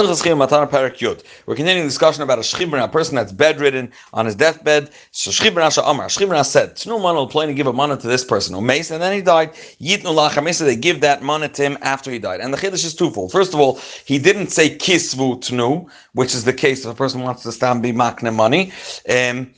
[0.00, 4.90] We're continuing the discussion about a shchibra, a person that's bedridden on his deathbed.
[5.10, 6.06] So shchibra Amar.
[6.06, 9.20] Shchibra said, "Tnu mana will give a mana to this person, umeis, and then he
[9.20, 9.54] died.
[9.82, 10.60] Yitnu lachamisa.
[10.60, 12.38] They give that mana to him after he died.
[12.38, 13.32] And the chiddush is twofold.
[13.32, 17.22] First of all, he didn't say kisvu tnu, which is the case if a person
[17.22, 18.70] wants to stand be makne money.
[19.10, 19.52] Um,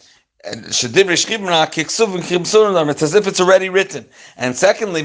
[2.91, 4.07] it's as if it's already written.
[4.39, 5.03] And secondly,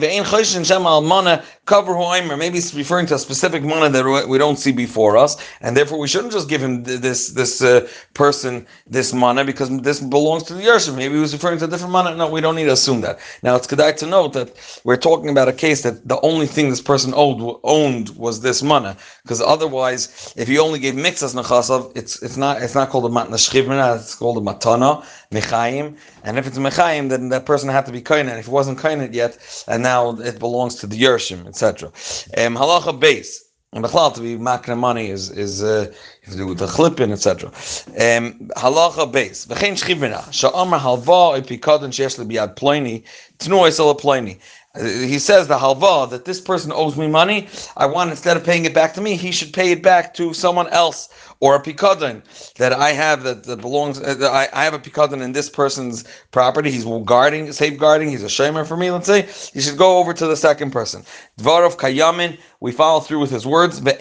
[1.66, 5.76] cover maybe it's referring to a specific mana that we don't see before us, and
[5.76, 10.44] therefore we shouldn't just give him this this uh, person this mana because this belongs
[10.44, 10.96] to the Yershim.
[10.96, 12.16] Maybe he was referring to a different mana.
[12.16, 13.20] No, we don't need to assume that.
[13.44, 16.70] Now it's good to note that we're talking about a case that the only thing
[16.70, 21.92] this person owed, owned was this mana, because otherwise, if he only gave mixas nechasav,
[21.98, 23.34] it's it's not it's not called a matna
[23.96, 25.04] it's called a matana
[25.36, 28.80] mechayim, and if it's mechayim, then that person had to be and if it wasn't
[28.80, 31.90] kain yet, and now it belongs to the Yershim etc.
[32.38, 33.46] Um, halacha base.
[33.74, 35.92] And the to be makna money is is uh,
[36.24, 37.50] if you do with the chlippin, etc.
[37.50, 39.46] Um, halacha base.
[39.48, 40.22] V'chein shchivina.
[40.32, 43.04] Sha'amar halva ipikadon sheyesh lebiyad ploini.
[43.40, 44.40] Tnu esel ploini.
[44.78, 47.50] He says the halva that this person owes me money.
[47.76, 50.34] I want instead of paying it back to me, he should pay it back to
[50.34, 52.24] someone else or a pikadon
[52.56, 54.00] that I have that, that belongs.
[54.00, 56.72] Uh, that I, I have a pikadon in this person's property.
[56.72, 58.10] He's guarding, safeguarding.
[58.10, 58.92] He's a shamer for me.
[58.92, 61.04] Let's say he should go over to the second person.
[61.40, 62.38] Dvarov kayamin.
[62.60, 63.82] We follow through with his words.
[63.82, 63.94] The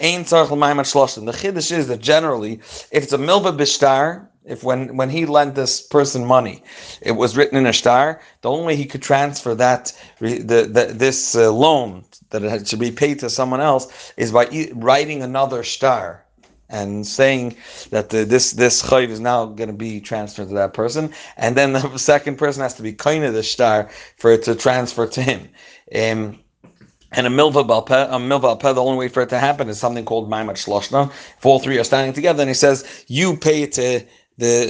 [1.35, 2.53] chiddush is that generally,
[2.91, 6.63] if it's a milva bishtar, if when when he lent this person money,
[7.01, 8.21] it was written in a shtar.
[8.41, 12.65] The only way he could transfer that the, the this uh, loan that it had
[12.67, 16.24] to be paid to someone else is by writing another shtar
[16.69, 17.55] and saying
[17.91, 21.55] that the, this this chayv is now going to be transferred to that person, and
[21.55, 25.07] then the second person has to be kind of the shtar for it to transfer
[25.07, 25.49] to him.
[25.93, 26.39] Um,
[27.11, 29.79] and a milva balpeh, a milva balpeh, the only way for it to happen is
[29.79, 31.09] something called maimat shloshna.
[31.09, 34.05] If all three are standing together, and he says, "You pay to
[34.37, 34.67] the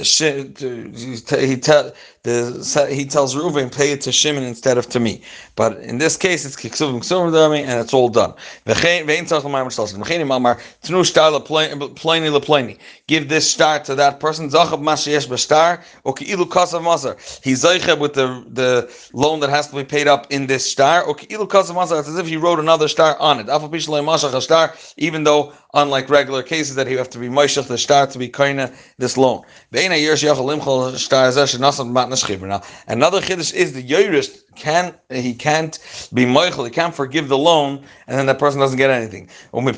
[1.40, 1.92] he tell
[2.26, 5.22] the he tells Reuven pay it to Shimon instead of to me.
[5.54, 8.34] But in this case, it's kiksuvim ksuvim and it's all done.
[13.06, 14.46] Give this shtar to that person.
[14.46, 14.54] He's
[18.00, 21.04] with the the loan that has to be paid up in this shtar.
[21.08, 23.48] It's as if he wrote another shtar on it.
[24.96, 28.28] Even though, unlike regular cases, that he have to be moishach the shtar to be
[28.28, 29.42] kaina this loan.
[32.88, 35.78] Another chiddush is the Yerush can he can't
[36.12, 39.28] be moichel, he can't forgive the loan, and then that person doesn't get anything.
[39.50, 39.70] Why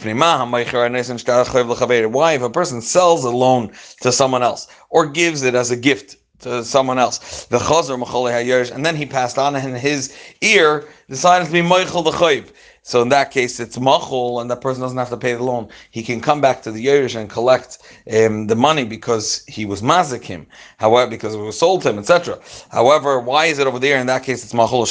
[2.32, 6.16] if a person sells a loan to someone else or gives it as a gift
[6.40, 11.52] to someone else, the chazer and then he passed on, and his ear decided to
[11.52, 12.52] be moichel the chayv.
[12.88, 15.68] So in that case, it's machul, and that person doesn't have to pay the loan.
[15.90, 17.76] He can come back to the Yerush and collect
[18.10, 20.46] um, the money because he was mazik him.
[20.78, 22.38] However, because it was sold to him, etc.
[22.70, 23.98] However, why is it over there?
[23.98, 24.88] In that case, it's machul.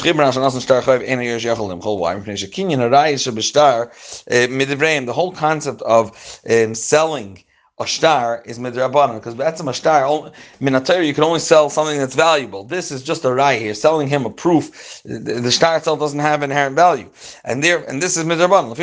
[4.30, 7.44] Uh, the whole concept of um, selling
[7.80, 10.32] a is midrabanan because that's a shtar.
[10.60, 12.64] Minatayr, you can only sell something that's valuable.
[12.64, 15.02] This is just a rai here, selling him a proof.
[15.06, 17.08] The, the shtar itself doesn't have inherent value,
[17.44, 18.76] and there and this is midrabanan.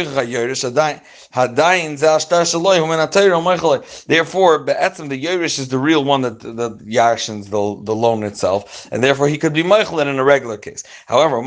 [4.06, 8.86] Therefore, be'etzim the yerish is the real one that that yarshins the the loan itself,
[8.92, 10.84] and therefore he could be meichel in a regular case.
[11.06, 11.38] However,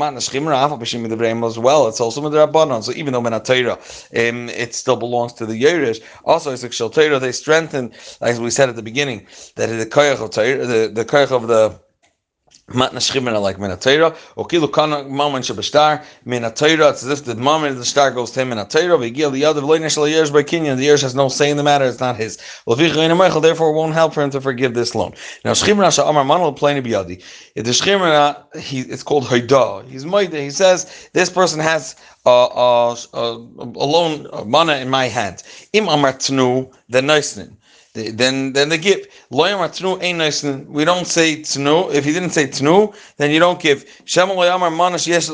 [1.46, 2.82] as well, it's also midrabanan.
[2.82, 3.72] So even though minatayra,
[4.28, 6.02] um, it still belongs to the yerish.
[6.26, 9.26] Also, it's like they strengthen, as we said at the beginning,
[9.56, 11.78] that the koyach of the the koyach of the
[12.68, 18.10] like Minatayra, or Kilu Kana Maman Shabashtar, Minatayra, it's as if the moment the shtar
[18.10, 21.14] goes to him Minatayra, Vigil, the other Loy Nishal Years by Kenyan, the years has
[21.14, 22.36] no say in the matter, it's not his.
[22.66, 25.14] Therefore, won't help for him to forgive this loan.
[25.44, 27.22] Now, Shchimena Sha'amar Manal Plani Biyadi,
[27.54, 31.96] if the Shchimena, he, it's called Haida, he's Maida, he says, this person has
[32.28, 33.22] a, a, a,
[33.84, 35.42] a loan, mana in my hand.
[35.72, 37.57] Im Amartnu, the Neisnin
[38.06, 40.66] then then they give tnu.
[40.68, 41.92] We don't say tnu.
[41.92, 43.84] If he didn't say tnu, then you don't give.
[44.06, 44.26] Yes
[44.70, 45.30] mana yes.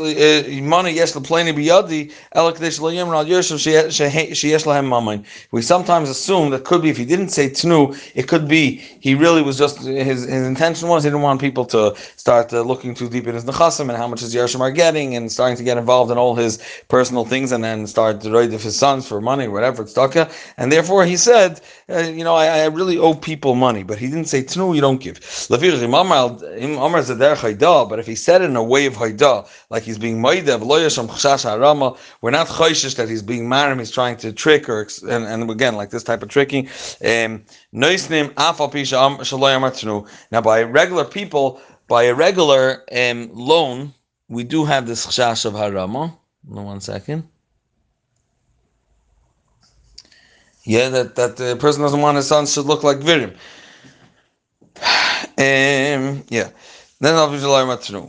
[5.52, 9.14] We sometimes assume that could be if he didn't say tnu, it could be he
[9.14, 12.94] really was just his his intention was he didn't want people to start uh, looking
[12.94, 15.64] too deep in his nechasim and how much his yershim are getting and starting to
[15.64, 16.58] get involved in all his
[16.88, 19.96] personal things and then start to of his sons for money whatever it's
[20.58, 24.06] and therefore he said uh, you know I I really owe people money, but he
[24.06, 25.18] didn't say tnu, you don't give.
[27.88, 30.60] But if he said it in a way of haida, like he's being maidav,
[32.20, 35.74] we're not choishish that he's being marim, he's trying to trick or and, and again
[35.74, 36.68] like this type of tricking.
[37.04, 37.90] Um, now
[40.40, 43.92] by regular people, by a regular um, loan,
[44.28, 46.16] we do have this chashash of harama.
[46.44, 47.28] One second.
[50.64, 53.37] Yeah, that, that the person doesn't want his son should look like Virim.
[55.37, 56.50] Um, yeah.
[57.00, 57.50] Then obviously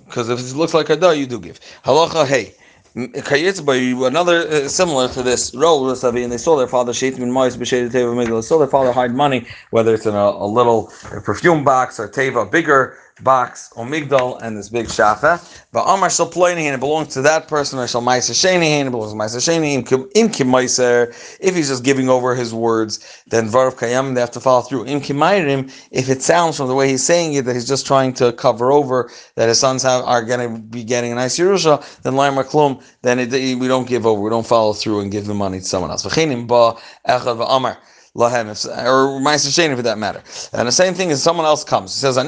[0.06, 1.60] because if it looks like a you do give.
[1.84, 2.54] Halacha hey.
[2.96, 8.16] Another uh, similar to this role, and they saw their father Shaitim Mois b'Sheitim Teva
[8.16, 8.42] Migdal.
[8.42, 10.94] They saw their father hide money, whether it's in a, a little
[11.24, 15.42] perfume box or Teva, bigger box or migdal and this big shafa.
[15.72, 19.14] But Amar shall ploinihin, it belongs to that person, or shall meiser shenihin, it belongs
[19.14, 20.10] to meiser shenihin.
[20.16, 21.08] Im kimaiser,
[21.40, 24.86] if he's just giving over his words, then varv kayam, they have to follow through.
[24.86, 28.14] Im kimairim, if it sounds from the way he's saying it that he's just trying
[28.14, 32.02] to cover over that his sons have are going to be getting a nice Yerusha,
[32.02, 35.26] then laimar klum, then it, we don't give over, we don't follow through and give
[35.26, 36.06] the money to someone else.
[36.06, 36.78] V'chenim ba
[37.08, 37.78] echad v'amar
[38.16, 38.48] lahem,
[38.86, 40.24] or ma'aser sheni for that matter.
[40.54, 41.94] And the same thing is someone else comes.
[41.94, 42.24] He says, I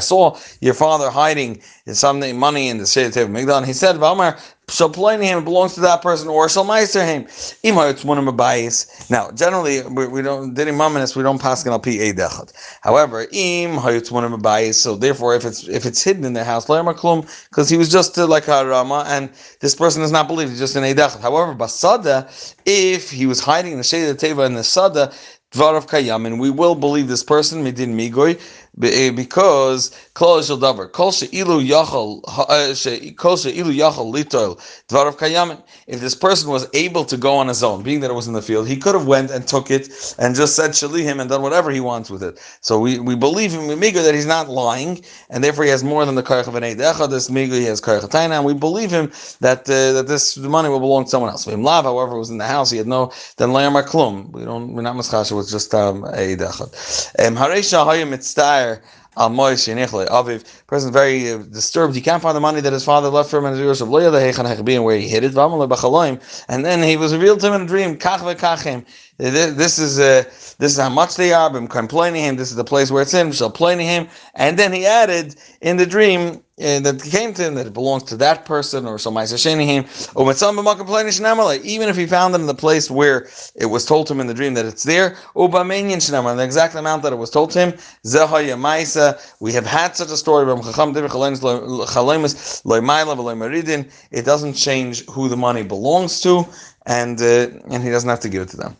[0.00, 1.62] saw your father hiding
[1.92, 5.80] some money in the Shedi Teva Migdal, and he said, V'amar, so him belongs to
[5.80, 7.26] that person, or shall meister him.
[7.62, 9.10] it's one of bias.
[9.10, 12.52] Now, generally, we, we don't did we don't pass al pi edechad.
[12.80, 14.80] However, im it's one of bias.
[14.80, 18.18] So therefore, if it's if it's hidden in the house, klum, because he was just
[18.18, 19.30] uh, like a rama, and
[19.60, 21.20] this person is not believed, he's just an edechad.
[21.20, 22.28] However, basada,
[22.64, 25.12] if he was hiding in the shade of the teva in the sada,
[25.52, 28.40] dvarav kayam, and we will believe this person midin migoy
[28.78, 32.74] because shel davar kol sheilu yachal eh,
[34.88, 35.62] dvarav kayamin.
[35.86, 38.32] If this person was able to go on his own, being that it was in
[38.34, 39.88] the field, he could have went and took it
[40.18, 42.38] and just said him and done whatever he wants with it.
[42.60, 46.04] So we, we believe him miga that he's not lying, and therefore he has more
[46.04, 47.08] than the karach of an eidecha.
[47.08, 49.10] This miga he has karach and we believe him
[49.40, 51.46] that uh, that this money will belong to someone else.
[51.46, 52.70] Him lav, however, was in the house.
[52.70, 54.30] He had no then layamar klum.
[54.32, 55.32] We don't we're not maschasha.
[55.32, 56.62] It was just um, eidecha.
[57.26, 58.12] Um, hayim
[59.16, 60.66] Al Aviv.
[60.66, 61.94] Person very uh, disturbed.
[61.94, 63.90] He can't find the money that his father left for him in Jerusalem.
[63.90, 65.36] Where he hid it.
[65.36, 67.98] And then he was revealed to him in a dream.
[69.16, 70.24] This is uh,
[70.58, 71.48] this is how much they are.
[71.54, 72.36] I'm complaining him.
[72.36, 73.30] This is the place where it's in.
[73.30, 74.08] Shall plaining him.
[74.34, 78.02] And then he added in the dream uh, that came to him that it belongs
[78.04, 79.84] to that person or so ma'asasheni him.
[80.16, 80.66] Or when some him.
[81.64, 84.26] Even if he found it in the place where it was told to him in
[84.26, 87.72] the dream that it's there, the exact amount that it was told to him.
[89.40, 90.52] We have had such a story.
[94.10, 96.46] It doesn't change who the money belongs to,
[96.86, 98.76] and uh, and he doesn't have to give it to them.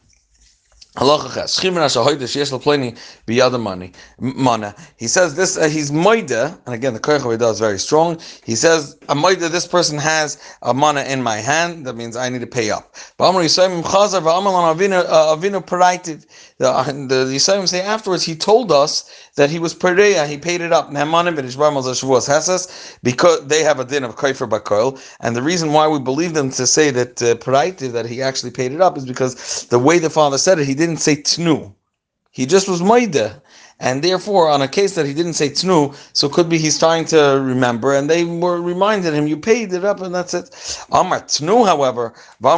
[4.97, 5.57] He says this.
[5.57, 8.21] Uh, he's moida, and again the koyach is very strong.
[8.45, 9.51] He says a moida.
[9.51, 11.85] This person has a mana in my hand.
[11.85, 12.95] That means I need to pay up.
[16.59, 20.61] The, uh, the Yisraelim say afterwards, he told us that he was pereya, he paid
[20.61, 20.89] it up.
[23.03, 26.51] Because they have a din of kaifer bakoil, and the reason why we believe them
[26.51, 27.35] to say that uh,
[27.93, 30.75] that he actually paid it up is because the way the father said it, he
[30.75, 31.75] didn't say tnu.
[32.31, 33.43] He just was maida
[33.85, 37.05] and therefore on a case that he didn't say tnu, so could be he's trying
[37.05, 40.49] to remember, and they were reminded him, you paid it up, and that's it.
[40.91, 42.57] Amar tnu, however, but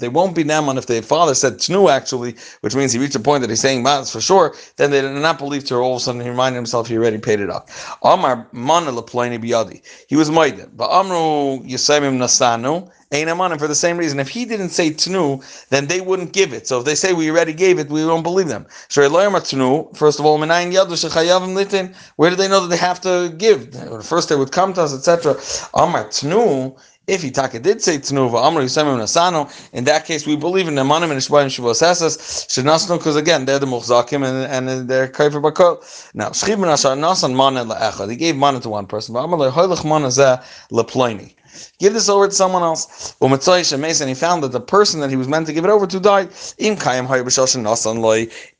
[0.00, 3.20] they won't be naman if the father said tnu actually, which means he reached a
[3.20, 4.54] point that he's saying mas for sure.
[4.76, 5.76] Then they did not believe to.
[5.76, 7.68] All of a sudden, he reminded himself he already paid it up.
[8.02, 9.82] Amar man biyadi.
[10.08, 12.90] He was maiden, but amru yisaimim nasanu.
[13.12, 14.18] And for the same reason.
[14.18, 16.66] If he didn't say tnu, then they wouldn't give it.
[16.66, 18.66] So if they say we already gave it, we won't believe them.
[18.88, 24.04] First of all, where do they know that they have to give?
[24.04, 25.34] First they would come to us, etc.
[25.74, 26.74] Amar tnu.
[27.08, 30.76] If he taka did say tnuva, amr yisamim nasano, in that case we believe in
[30.76, 32.16] the manim and ishbayim shavos esas
[32.46, 35.82] shenasnu because again they're the muhzakim and, and they're kaifer bakol.
[36.14, 38.08] Now shchib nasan nasan mana leechad.
[38.08, 40.40] He gave mana to one person, but amr lehoylech mana zeh
[40.70, 41.34] leploini.
[41.78, 43.14] Give this over to someone else.
[43.20, 46.00] And he found that the person that he was meant to give it over to
[46.00, 46.30] died.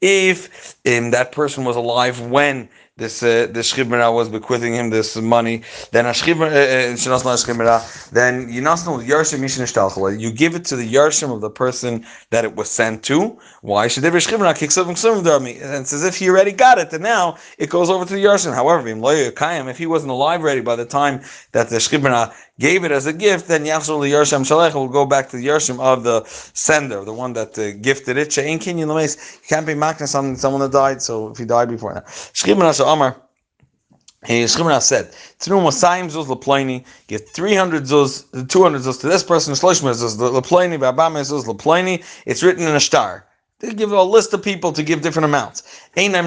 [0.01, 2.69] If um, that person was alive when
[2.99, 5.63] this uh, the shchibra was bequeathing him this money.
[5.93, 7.81] Then shchibra, uh, uh,
[8.13, 12.71] then you yarshim You give it to the yarshim of the person that it was
[12.71, 13.39] sent to.
[13.63, 17.71] Why should be shchibra And it's as if he already got it, and now it
[17.71, 18.53] goes over to the yarshim.
[18.53, 21.23] However, if he wasn't alive already by the time
[21.53, 25.29] that the shchibra gave it as a gift, then Yachzor Yarsham Shalech will go back
[25.31, 28.37] to the Yarsham of the sender, the one that uh, gifted it.
[28.37, 28.59] You
[29.49, 32.05] can't be on someone that died, so if he died before now.
[32.93, 33.17] Amar.
[34.25, 39.93] Shchimra said, Tnu Masayim Zuz Leplani, give 300 Zuz, 200 Zuz to this person, Shloshma
[39.95, 42.05] Zuz Leplani, Babama Zuz Leplani.
[42.25, 43.27] It's written in a shtar.
[43.63, 45.63] They give a list of people to give different amounts.
[45.97, 46.27] We don't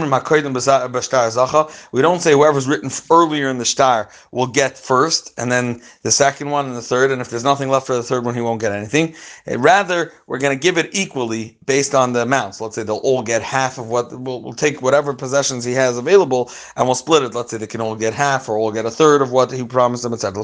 [2.21, 6.65] say whoever's written earlier in the shtar will get first, and then the second one
[6.65, 8.71] and the third, and if there's nothing left for the third one, he won't get
[8.71, 9.15] anything.
[9.47, 12.61] Eh, rather, we're going to give it equally based on the amounts.
[12.61, 15.97] Let's say they'll all get half of what, we'll, we'll take whatever possessions he has
[15.97, 17.35] available, and we'll split it.
[17.35, 19.65] Let's say they can all get half, or all get a third of what he
[19.65, 20.41] promised them, etc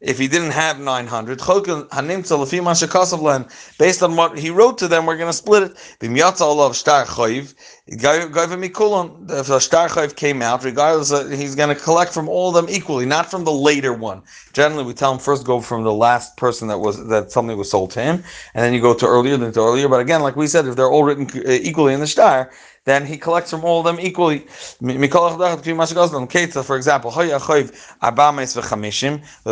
[0.00, 1.38] if he didn't have 900,
[3.78, 5.76] based on what he wrote to them, we're going to split it.
[7.90, 12.66] If the shtar came out, regardless, of, he's going to collect from all of them
[12.68, 14.20] equally, not from the later one.
[14.52, 17.70] Generally, we tell him first go from the last person that was that something was
[17.70, 19.88] sold to him, and then you go to earlier than to earlier.
[19.88, 22.50] But again, like we said, if they're all written uh, equally in the shtar,
[22.88, 24.38] then he collects from all of them equally.
[24.38, 24.90] For
[26.76, 27.42] example, there's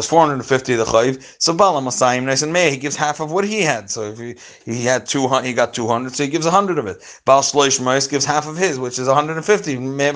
[0.06, 1.36] 450 of the chayiv.
[1.38, 3.90] So Bala Masayim nice and May, he gives half of what he had.
[3.90, 7.02] So if he, he had 200, he got 200, so he gives 100 of it.
[7.26, 9.78] Shloish gives half of his, which is 150.
[9.78, 10.10] May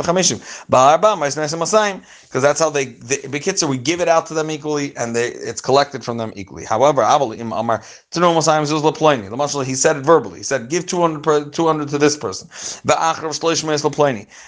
[0.69, 4.51] Baal Arba nice because that's how they, they Bekitzer, we give it out to them
[4.51, 6.65] equally and they it's collected from them equally.
[6.65, 7.81] However, Amar
[8.13, 10.39] the he said it verbally.
[10.39, 12.49] He said, give 200, per, 200 to this person.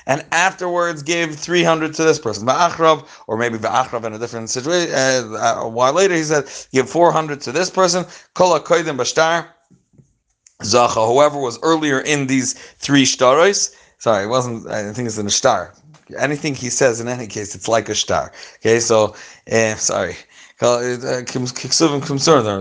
[0.07, 2.49] And afterwards, give 300 to this person.
[3.27, 3.59] Or maybe
[4.05, 4.95] in a different situation.
[4.95, 8.05] Uh, a while later, he said, give 400 to this person.
[10.63, 13.75] Zacha, whoever was earlier in these three shtaros.
[13.99, 15.73] Sorry, it wasn't, I think it's in a shtar
[16.19, 18.33] anything he says in any case, it's like a shtar.
[18.57, 19.15] Okay, so
[19.51, 20.17] uh, sorry.
[20.61, 21.25] Uh,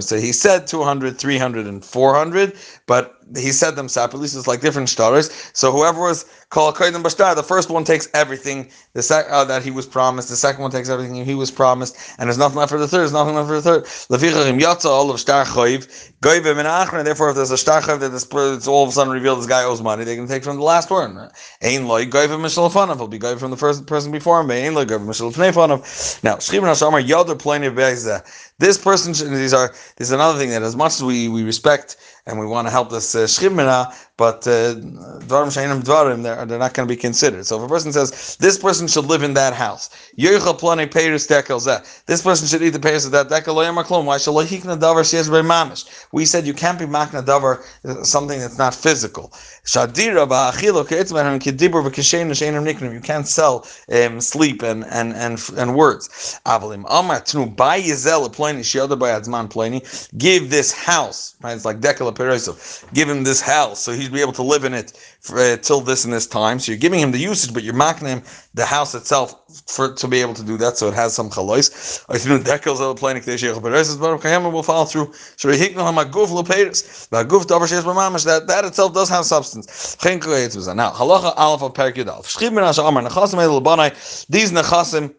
[0.01, 2.53] so he said 200, 300, and 400,
[2.91, 5.31] but he said them separately, so it's like different shtars.
[5.55, 9.63] So whoever was called Kaidim Bashtar, the first one takes everything the sec- uh, that
[9.63, 12.69] he was promised, the second one takes everything he was promised, and there's nothing left
[12.69, 13.85] for the third, there's nothing left for the third.
[13.85, 18.13] Levichachim Yatza, all of Shtar Choiv, Goivim and Achron, therefore if there's a Shtar that
[18.13, 20.63] it's all of a sudden revealed this guy owes money, they can take from the
[20.63, 21.31] last one.
[21.61, 24.83] Ain Loi, Goivim Mishalafanov, will be Goivim from the first person before him, Ain Loi,
[24.83, 26.21] Goivim Mishalafanov.
[26.25, 28.21] Now, Shchibin Hashamar, Yoder Pliny Bezeh.
[28.59, 31.95] This person, these are, this is another thing that as much as we, we respect
[32.25, 33.27] and we want to help this uh,
[34.21, 37.43] but uh, dvarim sheinim dvarim, they're, they're not going to be considered.
[37.47, 40.43] So if a person says this person should live in that house, this
[42.21, 43.55] person should eat the peiros of that dekel
[44.05, 46.05] Why shall hikna davar she has mamish?
[46.11, 49.31] We said you can't be makna davar uh, something that's not physical.
[49.65, 50.27] Shadira
[52.93, 56.39] You can't sell um, sleep and and and and words.
[56.45, 59.81] Avalim amar tnu by yizel pleni shiada by adzman pleni.
[60.17, 61.35] Give this house.
[61.41, 61.55] Right?
[61.55, 62.10] It's like dekel
[62.93, 65.81] Give him this house so he'd be able to live in it for, uh, till
[65.81, 66.59] this and this time.
[66.59, 69.35] So you're giving him the usage, but you're marking him the house itself
[69.67, 70.77] for to be able to do that.
[70.77, 72.03] So it has some chalois.
[72.09, 73.25] I think decals of the planet
[74.53, 75.13] will follow through.
[78.23, 79.97] That that itself does have substance.
[80.03, 82.27] Now halacha alpha perkid alf.
[82.27, 85.13] Shchib min ashamar nechasim These nechasim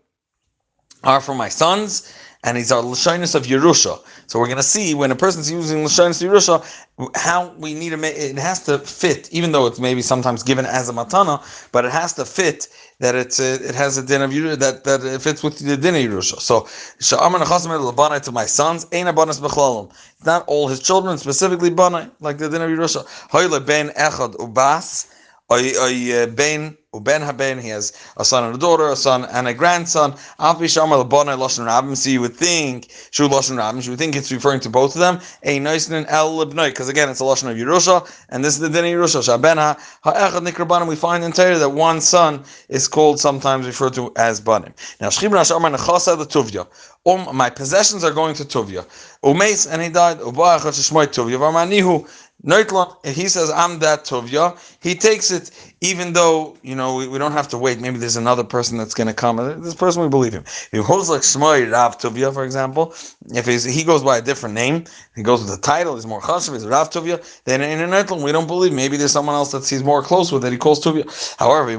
[1.05, 2.13] are for my sons
[2.45, 4.01] and he's our Lashonis of Yerusha.
[4.27, 7.91] So we're going to see when a person's using Lashonis of Yerusha, how we need
[7.91, 11.43] to make it has to fit, even though it's maybe sometimes given as a matana,
[11.71, 12.69] but it has to fit
[12.99, 15.77] that it's a, it has a din of Yerusha, that, that it fits with the
[15.77, 16.41] din of Yerusha.
[16.41, 16.63] So,
[17.01, 19.93] Sha'aman Chasim to my sons, Ein Abanas Bechlalim.
[20.25, 23.07] Not all his children, specifically Banai, like the din of Yerusha.
[23.31, 25.07] Hoyle Ben Echad Ubas,
[25.53, 29.55] Oy Ben Uben Haben, he has a son and a daughter, a son and a
[29.55, 30.15] grandson.
[30.15, 35.01] So you would think, Shu Lashon Rabim, you would think it's referring to both of
[35.01, 35.19] them.
[35.43, 38.69] A Noisin El Libnoi, because again, it's a Lashon of Yerusha, and this is the
[38.69, 39.23] Din Yerusha.
[39.23, 40.87] Shabena Ha'echad Nikrabanim.
[40.87, 44.75] We find in Torah that one son is called sometimes referred to as Banim.
[45.01, 46.67] Now Nechasa the Tuvya.
[47.05, 48.87] Um, my possessions are going to Tuvya.
[49.25, 50.19] Umeis, and he died.
[50.19, 51.39] Uba'achot Shmoy Tuvya.
[51.39, 52.07] Varmanihu.
[52.45, 54.59] He says, I'm that Tovya.
[54.81, 57.81] He takes it, even though, you know, we, we don't have to wait.
[57.81, 59.37] Maybe there's another person that's going to come.
[59.63, 60.45] This person, we believe him.
[60.73, 62.95] He holds like Shmoy Rav Tovya, for example,
[63.29, 64.85] if he goes by a different name,
[65.15, 68.33] he goes with the title, he's more Chashav, he's Rav Tovya, then in a we
[68.33, 68.73] don't believe.
[68.73, 71.05] Maybe there's someone else that he's more close with that he calls Tovya.
[71.39, 71.71] However,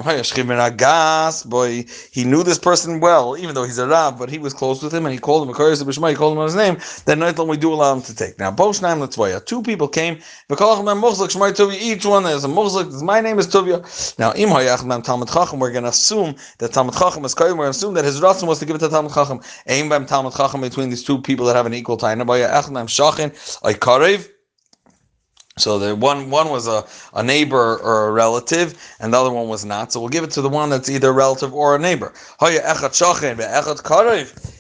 [1.50, 4.82] boy, he knew this person well, even though he's a Rav, but he was close
[4.82, 7.46] with him and he called him a he called him on his name, then Neutla,
[7.48, 8.40] we do allow him to take.
[8.40, 10.20] Now, Bosh Naim Latzvaya, two people came,
[10.54, 12.92] each one is a muchzik.
[13.02, 14.18] My name is Tuvia.
[14.18, 17.58] Now, im hayachmem Talmud Chacham, we're going to assume that Talmud Chacham is Kayyim.
[17.58, 19.42] We're assume that his ratzon was to give it to Talmud Chacham.
[19.68, 22.20] Aim bam Talmud Chacham between these two people that have an equal time.
[25.56, 26.84] So the one one was a,
[27.14, 29.92] a neighbor or a relative, and the other one was not.
[29.92, 32.12] So we'll give it to the one that's either a relative or a neighbor.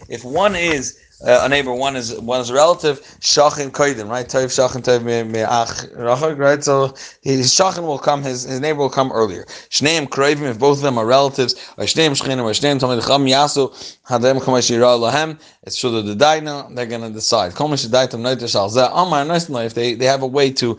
[0.09, 4.27] If one is uh, a neighbor, one is one is a relative, shachin koidim, right?
[4.27, 6.63] Toiv shachin toiv me'ach rachag, right?
[6.63, 9.45] So his shachin will come, his, his neighbor will come earlier.
[9.69, 13.25] Shneim kroivim, if both of them are relatives, or shneim shchinim, or shneim tamid cham
[13.25, 13.71] yasu,
[14.07, 17.53] hadem kamashira lahem, it's true the daina, they're going to decide.
[17.53, 20.77] Kamash daitam noiter shal zeh, amar if they, they have a way to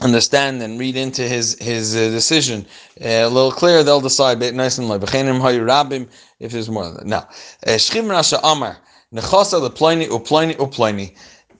[0.00, 2.66] understand and read into his his uh, decision
[3.00, 4.38] uh, a little clearer, they'll decide.
[4.54, 7.06] Nice and like if there's more than that.
[7.06, 7.28] Now,
[7.66, 7.78] uh.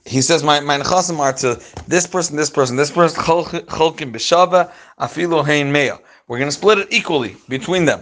[0.03, 3.21] He says my my are to this person, this person, this person.
[3.21, 4.11] Cholkim.
[6.27, 8.01] We're going to split it equally between them.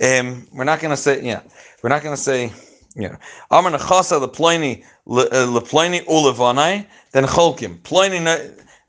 [0.00, 1.40] Um, we're not going to say yeah.
[1.82, 2.52] We're not going to say
[2.94, 3.16] yeah.
[3.50, 7.82] Amar nechasa the Pliny le Pliny ulevanai then cholkim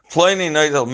[0.10, 0.88] Pliny that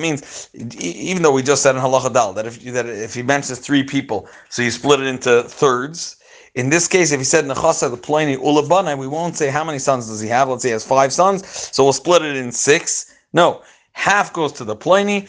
[0.00, 3.58] means, even though we just said in halacha dal that if that if he mentions
[3.58, 6.16] three people, so you split it into thirds.
[6.54, 9.78] In this case, if he said nechasa the pliny ulabana, we won't say how many
[9.78, 10.48] sons does he have.
[10.48, 13.14] Let's say he has five sons, so we'll split it in six.
[13.34, 13.60] No,
[13.92, 15.28] half goes to the pliny,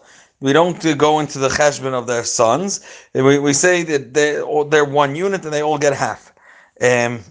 [0.41, 2.81] We don't go into the cheshbon of their sons.
[3.13, 6.33] We, we say that they, they're one unit and they all get half.
[6.81, 7.21] Um,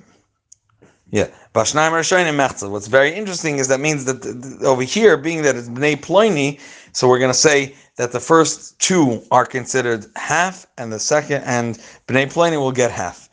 [1.10, 1.28] yeah.
[1.52, 6.60] What's very interesting is that means that over here, being that it's Bnei Ploini,
[6.92, 11.42] so we're going to say that the first two are considered half, and the second,
[11.42, 13.28] and Bnei Ploini will get half.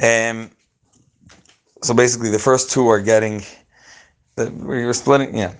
[0.00, 0.50] Um,
[1.82, 3.42] so basically, the first two are getting,
[4.36, 5.52] the, we're splitting, yeah.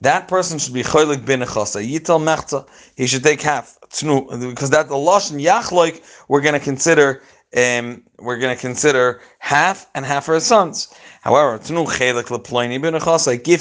[0.00, 2.66] That person should be cholik bin yitel mechta.
[2.96, 7.22] He should take half because that the lashon yachloik we're going to consider
[7.56, 10.94] um, we're going to consider half and half for his sons.
[11.22, 11.68] However, give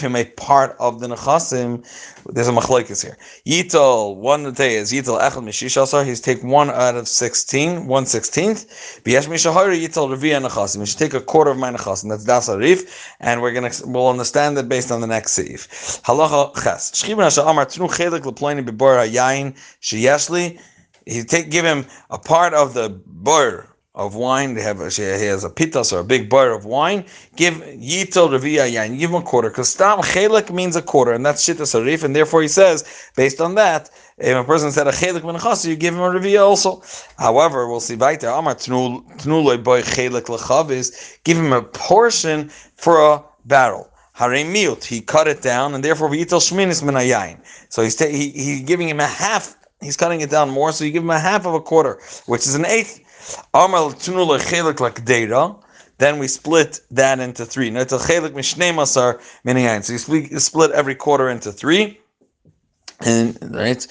[0.01, 1.85] him a part of the nechasim.
[2.33, 3.17] There's a machlokes here.
[3.45, 6.05] Yital one day is yital echad mishishasar.
[6.05, 8.65] He's take one out of 16, one sixteenth.
[9.03, 10.79] Biyesh mishahari yital revia nechasim.
[10.79, 12.07] He should take a quarter of my nechasim.
[12.07, 16.01] That's das arif, and we're gonna we'll understand that based on the next seif.
[16.03, 16.91] Halacha ches.
[16.91, 20.61] Shchibin asher amar tnu chelik leploini bebor hayayin sheyeshli.
[21.05, 23.68] He take give him a part of the bur
[23.99, 24.53] of wine.
[24.53, 27.05] They have he has a pitas or a big bar of wine.
[27.35, 28.97] Give yitel revia yain.
[28.97, 32.03] Give him a quarter because tam chelik means a quarter, and that's shita sarif.
[32.03, 32.85] And therefore, he says
[33.15, 36.41] based on that, if a person said a chelik menachas, you give him a revia
[36.41, 36.81] also.
[37.17, 38.29] However, we'll see weiter.
[38.29, 41.17] Amar tnuloi boy chelik lechavis.
[41.25, 43.91] Give him a portion for a barrel.
[44.13, 44.85] Hare miut.
[44.85, 47.37] He cut it down, and therefore yitel shminis menayayin.
[47.67, 49.57] So he's ta- he, he's giving him a half.
[49.81, 52.45] He's cutting it down more, so you give him a half of a quarter, which
[52.47, 53.01] is an eighth.
[55.97, 57.73] Then we split that into three.
[57.73, 61.99] So you split, split every quarter into three,
[63.01, 63.87] and right,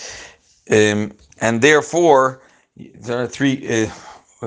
[0.71, 2.41] um, and therefore
[2.77, 3.85] there are three.
[3.85, 3.91] Uh,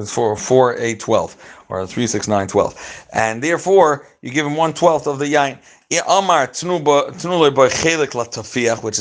[0.05, 1.35] for four eight twelve
[1.67, 2.73] or three six nine twelve,
[3.13, 5.57] and therefore you give him one twelfth of the yain.
[5.91, 6.03] Which is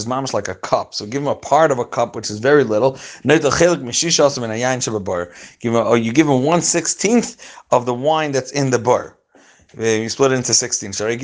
[0.06, 0.92] mamish like a cup.
[0.92, 2.98] So give him a part of a cup, which is very little.
[3.22, 3.44] Give
[5.72, 7.36] him, oh, you give him one sixteenth
[7.70, 9.16] of the wine that's in the bar.
[9.78, 10.94] You split it into 16.
[10.94, 11.16] So when he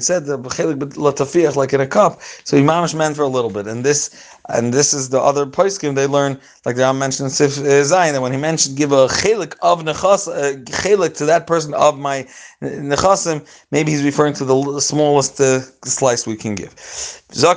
[0.00, 0.36] said the
[1.56, 3.68] like in a cup, so he mamish meant for a little bit.
[3.68, 4.10] And this
[4.48, 8.14] and this is the other poskim they learn, like the Ram mentioned Sif uh, Zion,
[8.14, 11.98] that when he mentioned give a chelik of nechas, uh, chelik to that person of
[11.98, 12.26] my
[12.62, 16.74] nechasim, maybe he's referring to the smallest uh, slice we can give.
[17.32, 17.54] El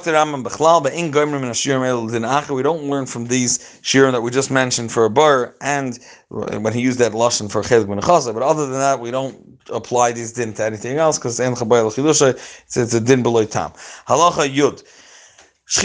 [2.07, 2.23] din
[2.55, 5.97] We don't learn from these shirim that we just mentioned for a bar, and
[6.29, 8.33] when he used that lashon for chelik b'nechasa.
[8.33, 12.93] But other than that, we don't apply these din to anything else because it's, it's
[12.93, 13.71] a din below tam.
[14.07, 14.83] Halacha yud.
[15.67, 15.81] If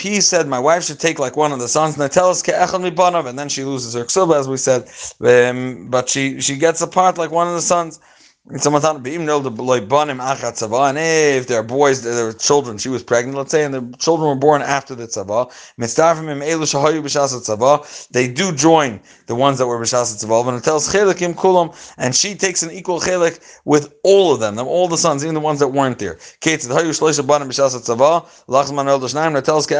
[0.00, 3.94] he said my wife should take like one of the sons, and then she loses
[3.94, 4.88] her ksuba, as we said,
[5.20, 8.00] um, but she she gets a part like one of the sons.
[8.50, 8.58] And
[10.98, 14.30] if there are boys, there are children, she was pregnant, let's say, and the children
[14.30, 15.50] were born after the tzava,
[18.10, 22.16] they do join the ones that were b'shas tzava, and it tells chelikim kulam, and
[22.16, 25.58] she takes an equal chelik with all of them, all the sons, even the ones
[25.58, 26.16] that weren't there.
[26.40, 26.62] It
[29.44, 29.74] tells uh,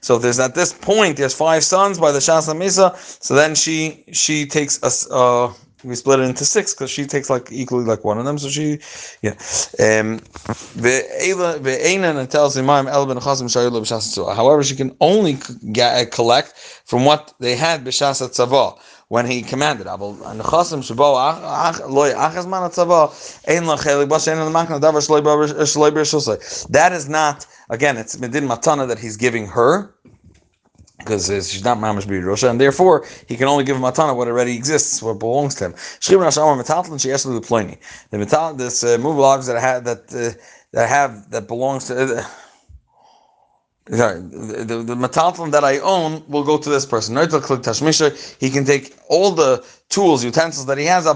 [0.00, 3.54] So if there's at this point, there's five sons by the Shas Misa, so then
[3.54, 5.52] she she takes uh,
[5.84, 8.38] we split it into six because she takes like equally like one of them.
[8.38, 8.80] So she,
[9.22, 9.34] yeah.
[9.78, 10.18] Um,
[12.28, 12.56] tells
[14.40, 15.38] However, she can only
[15.72, 19.86] get, uh, collect from what they had b'shas tzava when he commanded.
[26.70, 27.96] That is not again.
[27.96, 29.94] It's medin matana that he's giving her
[30.98, 34.54] because she's not mamash b'yirosha, and therefore he can only give a matana what already
[34.56, 35.72] exists, what belongs to him.
[35.72, 37.78] Shchim Rashamar metaltlin she the pliny.
[38.10, 40.38] The metal, this uh, move logs that have that uh,
[40.72, 42.18] that have that belongs to.
[42.18, 42.24] Uh,
[43.90, 47.16] Sorry, the, the, the metalton that I own will go to this person.
[47.16, 51.06] He can take all the tools, utensils that he has,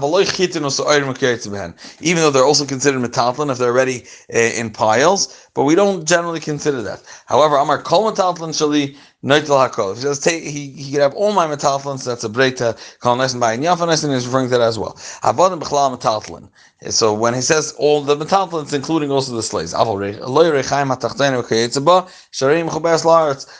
[2.01, 6.07] even though they're also considered metalton if they're already uh, in piles, but we don't
[6.07, 7.03] generally consider that.
[7.27, 12.05] However, Amar Kol metalton shali noitel he take, he, he could have all my metaltlins,
[12.05, 14.93] that's a breita kol nesen by and yafa is referring to that as well.
[15.23, 16.49] Avodim b'chlal metaltlin.
[16.89, 19.73] So when he says all the metaltlins, including also the slaves,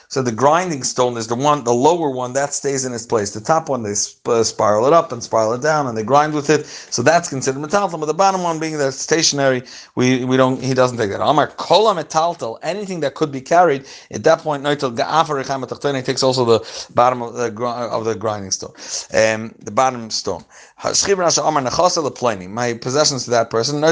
[0.10, 3.32] so the grinding stone is the one, the lower one that stays in its place.
[3.32, 3.94] The top one they
[4.26, 6.66] uh, spiral it up and spiral it down, and they grind with it.
[6.66, 8.00] So that's considered metaltlin.
[8.02, 9.64] But the bottom one being that stationary,
[9.96, 10.62] we, we don't.
[10.62, 11.22] He doesn't take that.
[11.24, 14.64] Amar kola metaltal, anything that could be carried at that point.
[15.62, 18.74] He takes also the bottom of the of the grinding stone,
[19.14, 20.44] um, the bottom stone.
[20.84, 23.82] My possessions to that person.
[23.82, 23.88] The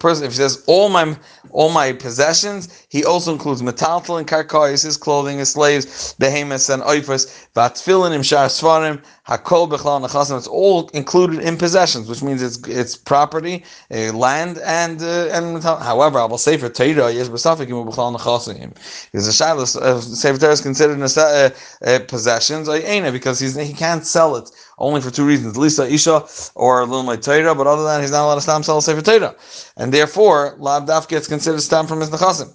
[0.00, 1.16] person, if he says all my
[1.50, 6.82] all my possessions, he also includes metaltal and karkois, his clothing, his slaves, behemoths and
[6.82, 10.36] oifas, vatfilin im shar svarim, hakol bechlal nechasim.
[10.36, 15.62] It's all included in possessions, which means it's it's property, uh, land, and uh, and.
[15.62, 18.74] However, I will say for Torah, yes, b'safik im bechlal nechasim.
[19.12, 21.50] Because the shalos of Sefer Torah is considered uh,
[21.86, 26.86] uh, possessions because he's, he can't sell it only for two reasons: Lisa Isha or
[26.86, 27.54] Lilmay Torah.
[27.54, 29.36] But other than that, he's not allowed to stam sell Sefer Torah,
[29.76, 32.52] and therefore Lab Daf gets considered stam from his nechasim.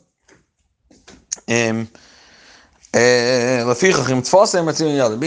[1.48, 1.88] Um,
[2.94, 3.68] being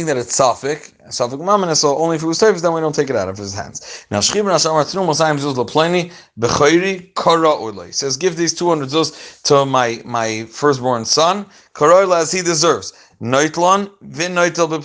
[0.06, 3.28] that it's Safik, So only if it was Tevis, then we don't take it out
[3.28, 4.06] of his hands.
[4.10, 7.94] Now, Shchim Nasham Artinu Mosayim Zuz Lapleni, Bechayri Kara Ulay.
[7.94, 12.92] says, give these 200 Zuz to my, my firstborn son, Kara as he deserves.
[13.20, 14.82] Noitlon, Vin Noitel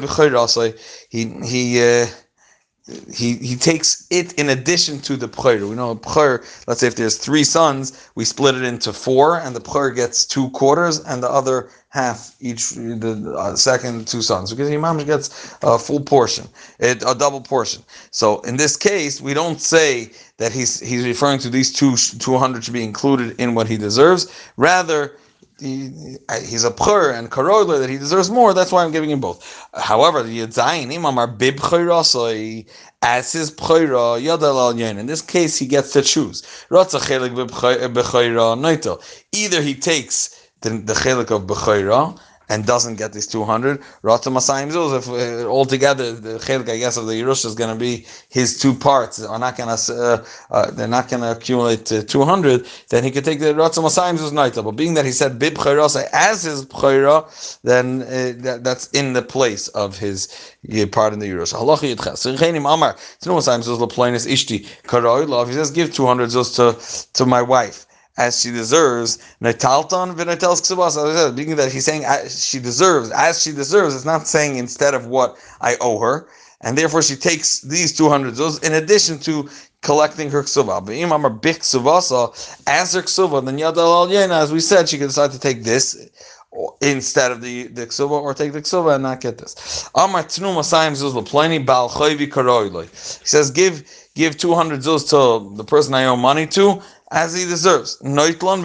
[0.00, 0.78] Bechayri
[1.10, 2.06] He, he, uh,
[3.12, 5.68] he he takes it in addition to the pchayr.
[5.68, 6.44] We know pchayr.
[6.66, 10.26] Let's say if there's three sons, we split it into four, and the pchayr gets
[10.26, 14.98] two quarters, and the other half each the uh, second two sons because the imam
[15.04, 16.48] gets a full portion,
[16.80, 17.82] it, a double portion.
[18.10, 22.36] So in this case, we don't say that he's he's referring to these two two
[22.36, 24.26] hundred should be included in what he deserves.
[24.56, 25.16] Rather
[25.62, 28.52] he, he's a pchur and karoiler that he deserves more.
[28.52, 29.66] That's why I'm giving him both.
[29.74, 31.60] However, the yadzayin imam are bib
[33.02, 36.42] as his pchira yadal al In this case, he gets to choose.
[39.32, 42.18] Either he takes the, the chelik of bechira
[42.52, 43.80] and doesn't get this 200.
[44.02, 47.72] Rata Masayim Zuz, if uh, altogether the chelik, I guess, of the Yerusha is going
[47.72, 51.90] to be his two parts, are not to, uh, uh, they're not going to accumulate
[51.90, 54.62] uh, 200, then he could take the Rata Masayim Zuz Naita.
[54.62, 57.16] But being that he said Bib as his Chayra,
[57.62, 58.06] then uh,
[58.44, 60.28] that, that's in the place of his
[60.90, 61.54] part in the Yerusha.
[61.54, 62.18] Halacha Yitches.
[62.18, 67.08] So Chenim Amar, Tinu Masayim Zuz Laplanis Ishti Karoy he says, give 200 Zuz to,
[67.14, 69.18] to my wife as she deserves.
[69.42, 71.36] Netalton v'netel ksubas.
[71.36, 73.94] Being that he's saying she deserves as she deserves.
[73.94, 76.28] It's not saying instead of what I owe her.
[76.62, 79.48] and therefore she takes these 200 zuz in addition to
[79.82, 80.84] collecting her ksuva.
[80.84, 85.08] But imam big ksuvasa as her ksuva, then yadal al as we said, she can
[85.08, 86.08] decide to take this
[86.80, 89.88] instead of the the ksuva or take the ksuva and not get this.
[89.94, 92.84] Amar tnu masayim zuz leplani bal chayvi karoiloi.
[93.20, 96.80] He says give give 200 zuz to the person I owe money to
[97.12, 97.98] as he deserves.
[98.02, 98.62] Noitlon.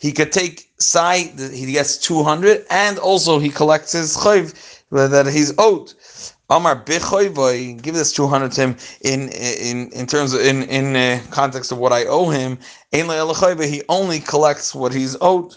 [0.00, 4.54] He could take side, he gets 200 and also he collects his chayv
[4.90, 5.94] that he's owed.
[6.50, 11.18] Amar Bichoivoy, give this 200 to him in in in terms of in in uh,
[11.30, 12.58] context of what I owe him.
[12.90, 15.52] He only collects what he's owed.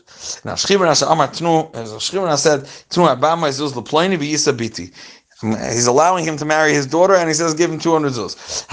[0.46, 4.94] Now Shchibana Amar Tnu, as Shchibana said, Tnu Abama Zuz Leplaini V'Yisa Biti.
[5.42, 8.66] He's allowing him to marry his daughter, and he says, give him 200 zuz.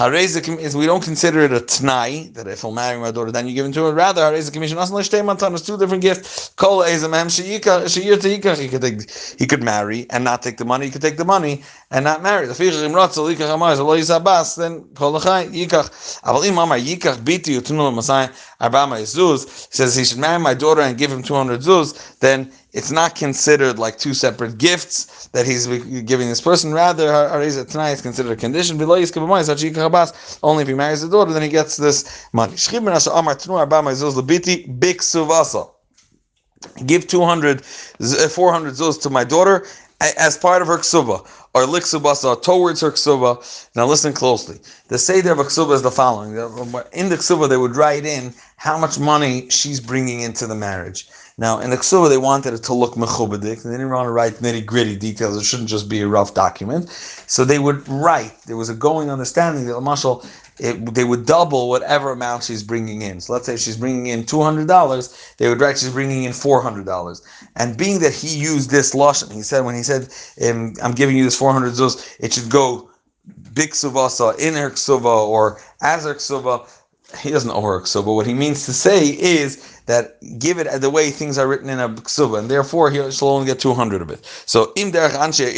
[0.61, 3.55] is we don't consider it a tnai, that if he'll marry my daughter, then you
[3.55, 3.96] give him 200.
[3.96, 6.51] Rather, hareza commission, it's two different gifts.
[7.42, 7.59] He
[8.68, 10.87] could, take, he could marry and not take the money.
[10.87, 12.46] He could take the money and not marry.
[12.46, 12.92] The then
[14.94, 16.20] kol yikach.
[16.22, 18.29] Aval im amar yikach biti utunu masai
[18.61, 19.66] arbama zuz.
[19.75, 22.18] Says he should marry my daughter and give him 200 zuz.
[22.20, 26.73] Then it's not considered like two separate gifts that he's giving this person.
[26.73, 27.07] Rather,
[27.65, 28.81] tonight is considered a condition.
[28.81, 32.55] Only if he marries the daughter, then he gets this money.
[36.87, 39.67] Give 200, uh, 400 zuz to my daughter
[40.01, 43.69] as part of her ksuba, or liksubasa towards her ksuba.
[43.77, 44.59] Now listen closely.
[44.89, 46.31] The seder of a ksuba is the following.
[46.93, 51.09] In the ksuba, they would write in how much money she's bringing into the marriage.
[51.38, 53.62] Now, in the Ksuba, they wanted it to look mechubadik.
[53.62, 55.37] They didn't want to write nitty gritty details.
[55.37, 56.90] It shouldn't just be a rough document.
[57.27, 58.37] So they would write.
[58.47, 59.81] There was a going understanding that the
[60.59, 63.21] it, they would double whatever amount she's bringing in.
[63.21, 67.23] So let's say she's bringing in $200, they would write she's bringing in $400.
[67.57, 70.09] And being that he used this lashon, he said, when he said,
[70.83, 72.90] I'm giving you this 400 zuz, it should go
[73.55, 74.71] big suvasa, in her
[75.07, 76.14] or as her.
[77.20, 78.14] He doesn't know her ksuva.
[78.14, 81.81] What he means to say is that give it the way things are written in
[81.81, 84.25] a ksuba, and therefore he shall only get 200 of it.
[84.46, 85.53] So im derech anshe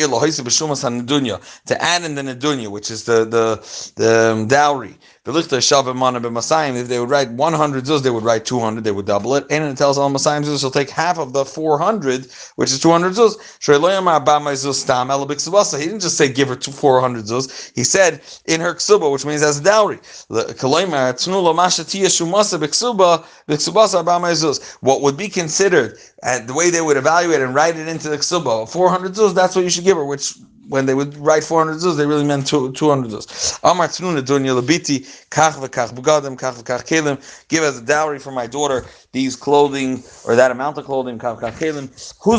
[1.66, 7.08] to add in the nedunya, which is the the the um, dowry, if they would
[7.08, 9.46] write 100 zuz, they would write 200, they would double it.
[9.48, 13.14] And it tells Al Masayim zuz, she'll take half of the 400, which is 200
[13.14, 13.38] zuz.
[15.78, 17.72] He didn't just say give her 400 zuz.
[17.74, 19.98] He said in her ksuba, which means as a dowry.
[24.80, 28.18] What would be considered, and the way they would evaluate and write it into the
[28.18, 30.34] ksuba, 400 zuz, that's what you should give her, which
[30.68, 33.58] when they would write 400 zuz, they really meant 200 zuz.
[33.62, 35.00] Amar tnuna dunya labiti
[35.30, 37.18] kach v'kach bugadim kach v'kach kelim.
[37.48, 41.40] Give as a dowry for my daughter these clothing or that amount of clothing kach
[41.40, 41.88] v'kach kelim.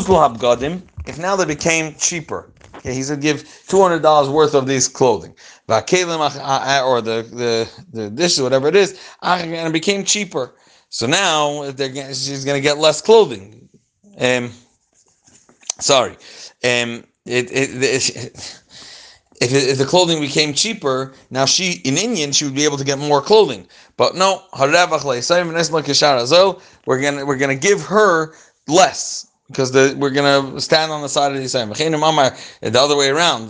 [0.08, 0.82] Lo habgadim?
[1.06, 2.52] If now they became cheaper.
[2.76, 5.34] Okay, he said give two hundred dollars worth of these clothing,
[5.68, 10.54] or the the the dishes, whatever it is, and it became cheaper.
[10.88, 13.68] So now they're she's going to get less clothing.
[14.18, 14.52] Um,
[15.80, 16.16] sorry.
[16.64, 18.60] Um, it, it, it
[19.40, 22.84] if, if, the clothing became cheaper, now she in Indian she would be able to
[22.84, 23.66] get more clothing.
[23.96, 24.42] But no,
[26.86, 28.34] we're gonna we're gonna give her
[28.66, 31.72] less because the, we're gonna stand on the side of the Yisayim.
[32.60, 33.48] The other way around.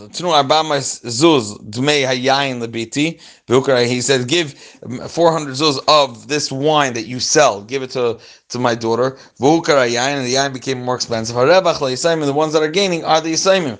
[3.88, 7.62] He said, give 400 zuz of this wine that you sell.
[7.62, 9.16] Give it to, to my daughter.
[9.40, 9.64] And
[10.26, 11.35] the yain became more expensive.
[11.37, 13.78] The ones that are gaining are the Yisayim.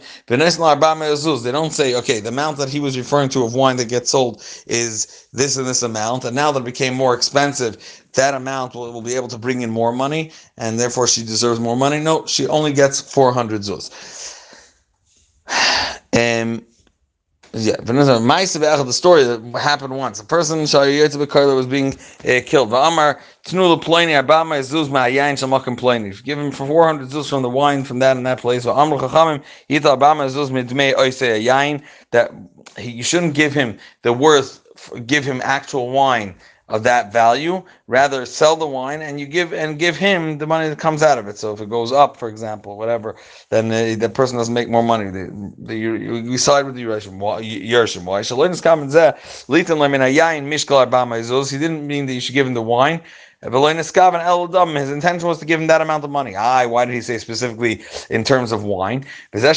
[1.43, 4.11] They don't say, okay, the amount that he was referring to of wine that gets
[4.11, 6.25] sold is this and this amount.
[6.25, 7.77] And now that it became more expensive,
[8.17, 11.61] that amount will, will be able to bring in more money, and therefore she deserves
[11.61, 12.01] more money.
[12.01, 13.91] No, she only gets 400 zuz.
[16.13, 16.65] Um,
[17.53, 20.21] yeah, the story that happened once.
[20.21, 22.71] A person was being uh, killed.
[25.77, 26.25] Pleni.
[26.25, 28.65] Give him for 400 zuz from the wine from that and that place.
[28.65, 28.75] That
[32.79, 36.35] you shouldn't give him the worth, give him actual wine
[36.69, 37.63] of that value.
[37.87, 41.19] Rather, sell the wine and you give and give him the money that comes out
[41.19, 41.39] of it.
[41.39, 43.17] So if it goes up, for example, whatever,
[43.51, 45.11] then the, the person doesn't make more money.
[45.11, 46.83] The, the, you, you side with the.
[46.83, 47.19] Yershim.
[47.19, 47.43] Why?
[51.51, 53.01] He didn't mean that you should give him the wine.
[53.47, 56.35] His intention was to give him that amount of money.
[56.35, 59.05] Aye, why did he say specifically in terms of wine?
[59.33, 59.53] So they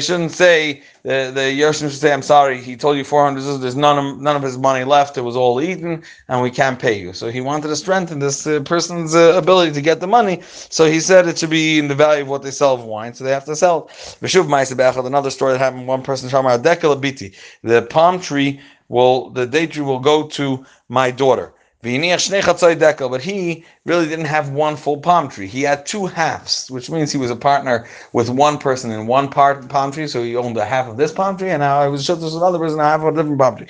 [0.00, 3.98] shouldn't say the the Yershim should say, "I'm sorry, he told you 400 There's none
[3.98, 5.16] of none of his money left.
[5.16, 8.46] It was all eaten, and we can't pay you." So he wanted to strengthen this
[8.46, 10.42] uh, person's uh, ability to get the money.
[10.42, 13.14] So he said it should be in the value of what they sell of wine.
[13.14, 13.90] So they have to sell.
[14.22, 15.86] Another story that happened.
[15.86, 21.52] One person, the palm tree will the tree will go to my daughter.
[21.82, 25.46] But he really didn't have one full palm tree.
[25.46, 29.28] He had two halves, which means he was a partner with one person in one
[29.28, 30.06] part palm tree.
[30.08, 32.34] So he owned a half of this palm tree, and now I was just with
[32.34, 33.66] another person, a half of a different palm tree.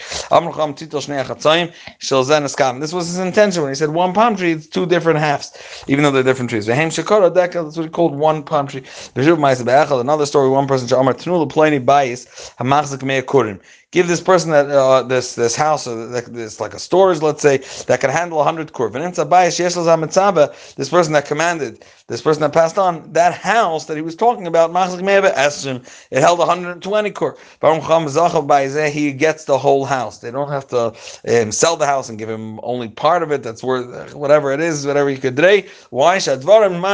[2.81, 5.53] This was his intention when he said one palm tree, it's two different halves,
[5.87, 6.67] even though they're different trees.
[6.67, 6.97] That's
[7.77, 8.83] what he called one palm tree.
[9.15, 10.89] Another story, one person,
[13.93, 17.59] give this person that uh, this this house or this like a storage, let's say,
[17.87, 18.95] that can handle hundred kurv.
[20.77, 24.47] This person that commanded, this person that passed on, that house that he was talking
[24.47, 28.93] about, it held 120 kurv.
[28.93, 30.19] He gets the whole house.
[30.19, 30.95] They don't have to
[31.29, 34.61] um, sell the house and give him only part of it that's worth whatever it
[34.61, 35.63] is, whatever he could do.
[35.91, 36.15] Why?
[36.17, 36.85] And the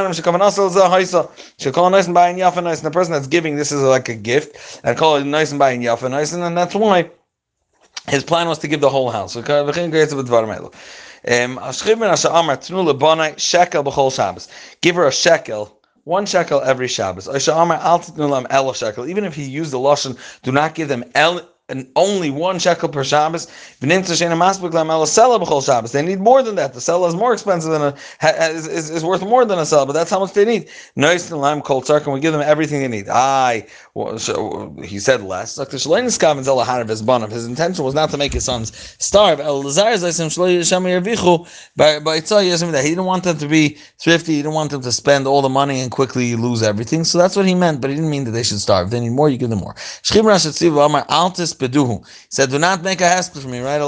[2.93, 6.33] person that's giving this is like a gift, and call it nice and yafa nice,
[6.33, 7.11] and that's why
[8.09, 9.37] his plan was to give the whole house.
[11.25, 11.57] Give
[14.97, 17.29] her a shekel one shekel every Shabbos.
[17.29, 22.89] Even if he used the lashon, do not give them el and only one shekel
[22.89, 23.47] per Shabbos.
[23.81, 24.05] They need
[26.21, 26.75] more than that.
[26.75, 27.95] The sella is more expensive than a
[28.51, 30.69] is, is, is worth more than a sella, but that's how much they need.
[30.97, 31.13] And we
[32.21, 33.09] give them everything they need.
[33.09, 35.57] Aye, he said less.
[35.57, 39.39] His intention was not to make his sons starve.
[39.39, 39.65] He didn't
[43.05, 44.33] want them to be thrifty.
[44.33, 47.05] He didn't want them to spend all the money and quickly lose everything.
[47.05, 48.89] So that's what he meant, but he didn't mean that they should starve.
[48.91, 49.75] They need more, you give them more.
[49.77, 49.83] He
[52.31, 53.83] said, do not make a hesped for me, right?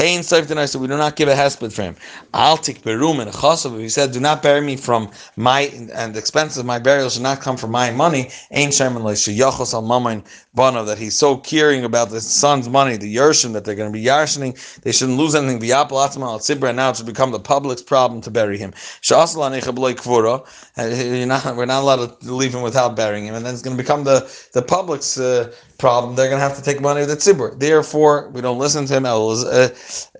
[0.00, 1.94] Ain said we do not give a hesped for him.
[2.32, 3.78] I'll take berum and chasav.
[3.78, 7.22] He said, do not bury me from my and the expenses of my burial should
[7.22, 8.30] not come from my money.
[8.50, 10.24] Ain sherman sheyachos al mamain
[10.56, 13.98] banav that he's so caring about the son's money, the yershim that they're going to
[13.98, 14.54] be yarshining.
[14.80, 15.60] They shouldn't lose anything.
[15.60, 16.74] V'yapel atzma al tzibra.
[16.74, 18.72] Now it should become the public's problem to bury him.
[19.02, 20.40] Shasal anecha b'loy kvura.
[20.78, 23.82] Uh, we're not allowed to leave him without burying him, and then it's going to
[23.82, 24.20] become the
[24.54, 26.14] the public's uh, problem.
[26.14, 27.58] They're going to have to take money of the tzibur.
[27.58, 29.06] Therefore, we don't listen to him.
[29.06, 29.68] Uh,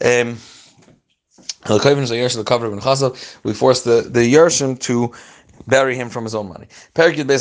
[0.05, 0.37] um,
[1.69, 1.79] we
[3.55, 5.13] force the, the Yershim to
[5.67, 6.67] bury him from his own money.
[6.95, 7.37] This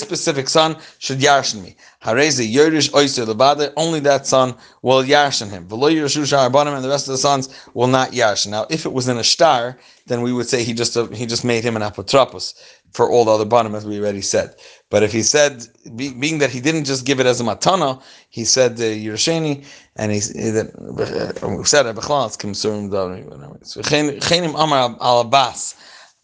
[0.00, 1.76] specific son should yarshin me.
[2.06, 5.66] Only that son will yarshin him.
[5.70, 8.50] And the rest of the sons will not yarshin.
[8.50, 11.24] Now, if it was in a shtar, then we would say he just uh, he
[11.24, 12.54] just made him an apotropos
[12.92, 14.54] for all the other banim, as we already said.
[14.90, 18.02] But if he said, be, being that he didn't just give it as a matana,
[18.28, 19.64] he said the uh, Yerusheni,
[19.96, 22.90] and he, that uh, said it's Kimsurim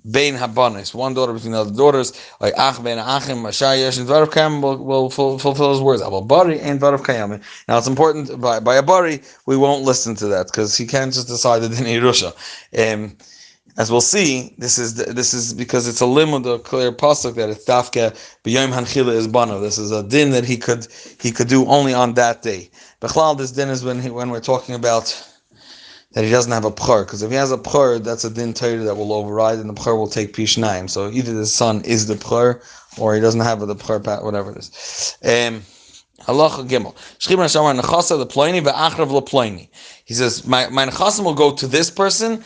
[0.04, 4.08] Amar Habanis, one daughter between the other daughters, like Ach Ben Achim, Mashai Yesh, and
[4.08, 6.02] Dvarav Kayam will, will fulfill his words.
[6.02, 7.42] Bari and Dvarav Kayam.
[7.68, 11.12] Now it's important, by, by a Bari, we won't listen to that because he can't
[11.12, 12.32] just decide that in Yerusha.
[12.78, 13.16] Um,
[13.76, 17.48] as we'll see, this is this is because it's a limud, a clear pasuk that
[17.48, 18.12] it's dafka
[18.44, 19.58] b'yom hanchila is bana.
[19.60, 20.88] This is a din that he could
[21.20, 22.68] he could do only on that day.
[23.00, 25.16] Bechlal, this din is when he, when we're talking about
[26.12, 28.52] that he doesn't have a pchar, because if he has a pchar, that's a din
[28.52, 30.90] Torah that will override, and the pchar will take pishnaim.
[30.90, 32.62] So either the son is the pchar,
[32.98, 35.16] or he doesn't have the pchar, whatever it is.
[35.22, 35.62] Um,
[36.26, 36.94] Gimel.
[37.18, 39.68] Shchibra Shamar Nechasa the Ploini ve'achrav le
[40.04, 42.44] He says, my, my Nechasim will go to this person,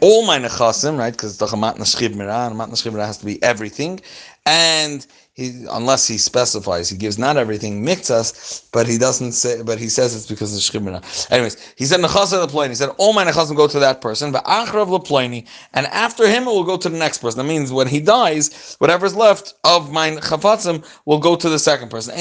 [0.00, 1.12] all my nechasim, right?
[1.12, 4.00] Because the matna shchib and matna shchib has to be everything,
[4.46, 9.78] and he, unless he specifies, he gives not everything miktas, but he doesn't say, but
[9.78, 11.02] he says it's because of shchibina.
[11.30, 12.68] Anyways, he said nechasa leploini.
[12.68, 16.42] He said all my nechasim go to that person, but achrav leploini, and after him
[16.42, 17.38] it will go to the next person.
[17.38, 21.88] That means when he dies, whatever's left of my chafatzim will go to the second
[21.88, 22.12] person.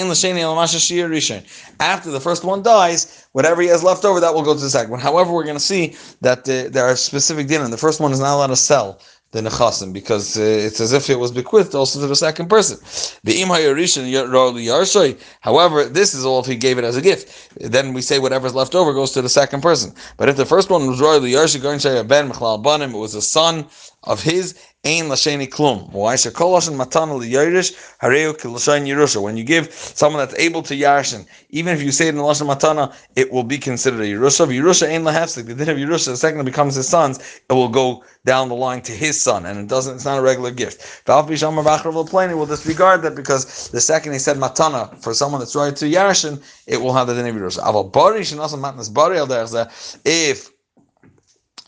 [1.79, 4.69] After the first one dies, whatever he has left over, that will go to the
[4.69, 5.01] second one.
[5.01, 8.13] However, we're going to see that uh, there are specific din, and the first one
[8.13, 11.73] is not allowed to sell the nechasim because uh, it's as if it was bequeathed
[11.73, 12.77] also to the second person.
[15.41, 17.49] However, this is all if he gave it as a gift.
[17.59, 19.93] Then we say whatever's left over goes to the second person.
[20.17, 23.65] But if the first one was royally it was a son
[24.03, 25.91] of his Ein Lasheni Klum.
[25.91, 26.15] Why?
[26.15, 29.21] Shekoloshin Matana Liyirish Hareu Kilashain Yerusha.
[29.21, 32.47] When you give someone that's able to Yarshin, even if you say it in Lashon
[32.47, 34.45] Matana, it will be considered a Yerusha.
[34.45, 37.53] If Yerusha Ein Lahefsik, the din of Yerusha, the second it becomes his son's, it
[37.53, 39.97] will go down the line to his son, and it doesn't.
[39.97, 41.05] It's not a regular gift.
[41.05, 45.41] Valv Bishamar Bachrav Plani will disregard that because the second he said Matana for someone
[45.41, 47.59] that's right to Yarshin, it will have the din of Yerusha.
[47.59, 49.19] Aval Bari Shinasa Matnas Bari
[50.05, 50.49] If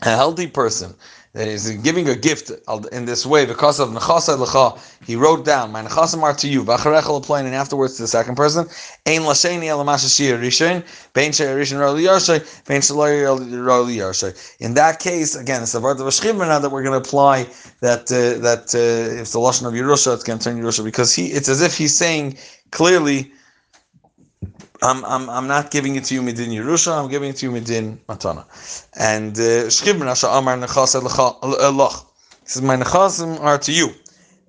[0.02, 0.96] a healthy person
[1.34, 2.52] that is giving a gift
[2.92, 4.78] in this way because of nechasa lecha.
[5.04, 6.60] He wrote down my nechasim are to you.
[6.60, 8.66] And afterwards to the second person.
[9.04, 9.22] Bein.
[11.12, 11.32] Bein.
[14.60, 17.48] In that case, again, it's the word of a that we're going to apply
[17.80, 21.14] that uh, that uh, if the lashon of Yerusha, it's going to turn Yerusha because
[21.14, 22.38] he it's as if he's saying
[22.70, 23.32] clearly
[24.84, 27.52] I'm, I'm, I'm not giving it to you midin Yerusha, I'm giving it to you
[27.52, 28.44] midin Matana.
[28.94, 29.70] And uh,
[30.38, 32.04] Amar Nechas Elach.
[32.42, 33.88] He says, My Nechasim are to you.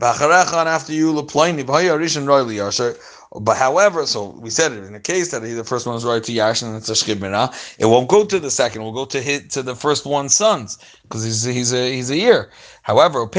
[0.02, 2.98] Ba'acharecha after you, Leploini, B'haya Rishon Roili Yasher.
[3.42, 6.06] But however, so we said it in the case that he, the first one is
[6.06, 8.82] right to Yash and it's a shchibina, it won't go to the second.
[8.82, 12.10] It will go to hit to the first one's sons because he's he's a he's
[12.10, 12.50] a year.
[12.84, 13.32] However, I'm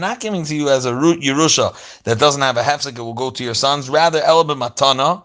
[0.00, 2.98] not giving to you as a root Yerusha that doesn't have a hefsek.
[2.98, 3.88] It will go to your sons.
[3.88, 5.22] Rather, elbe matana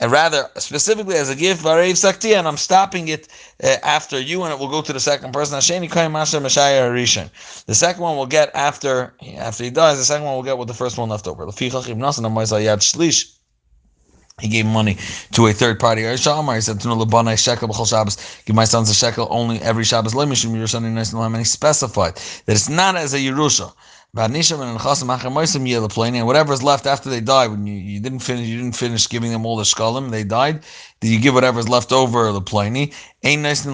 [0.00, 3.28] and rather specifically as a gift varev sakti, and I'm stopping it
[3.62, 5.56] uh, after you, and it will go to the second person.
[5.56, 5.62] The
[7.74, 9.98] second one will get after after he dies.
[9.98, 11.46] The second one will get with the first one left over.
[14.38, 14.98] He gave money
[15.32, 16.02] to a third party.
[16.02, 20.12] He said, Give my sons a shekel only every Shabbos.
[20.14, 23.72] And he specified that it's not as a Yerusha.
[24.18, 24.34] And
[26.26, 29.30] whatever is left after they die, when you, you didn't finish, you didn't finish giving
[29.30, 30.64] them all the shkalim, they died.
[31.00, 32.92] Did you give whatever is left over the pliny?
[33.22, 33.64] Unlike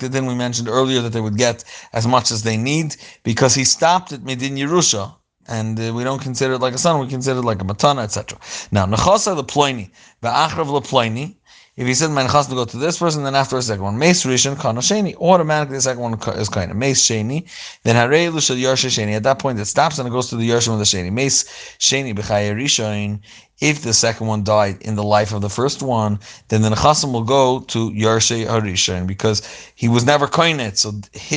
[0.00, 3.54] the din we mentioned earlier that they would get as much as they need, because
[3.54, 5.14] he stopped at Medin Yerusha
[5.48, 8.04] and uh, we don't consider it like a son, we consider it like a matana,
[8.04, 8.38] etc.
[8.70, 9.90] Now, nechasa the ploini,
[10.22, 11.34] va'achrav the ploini,
[11.80, 14.26] if he said Menachas to go to this person, then after a second one, Mace
[14.26, 17.48] Rishon Kana Sheni, automatically the second one is kind of Mace Sheni,
[17.84, 19.16] then Harei Lushal Yarsha Sheni.
[19.16, 21.10] At that point, it stops and it goes to the Yarshim with the Sheni.
[21.10, 21.44] Mace
[21.78, 23.20] Sheni B'chaya Rishon
[23.60, 27.12] if the second one died in the life of the first one, then the Nechasim
[27.12, 29.42] will go to Yarshe Harishan because
[29.74, 30.76] he was never koinet.
[30.78, 30.92] So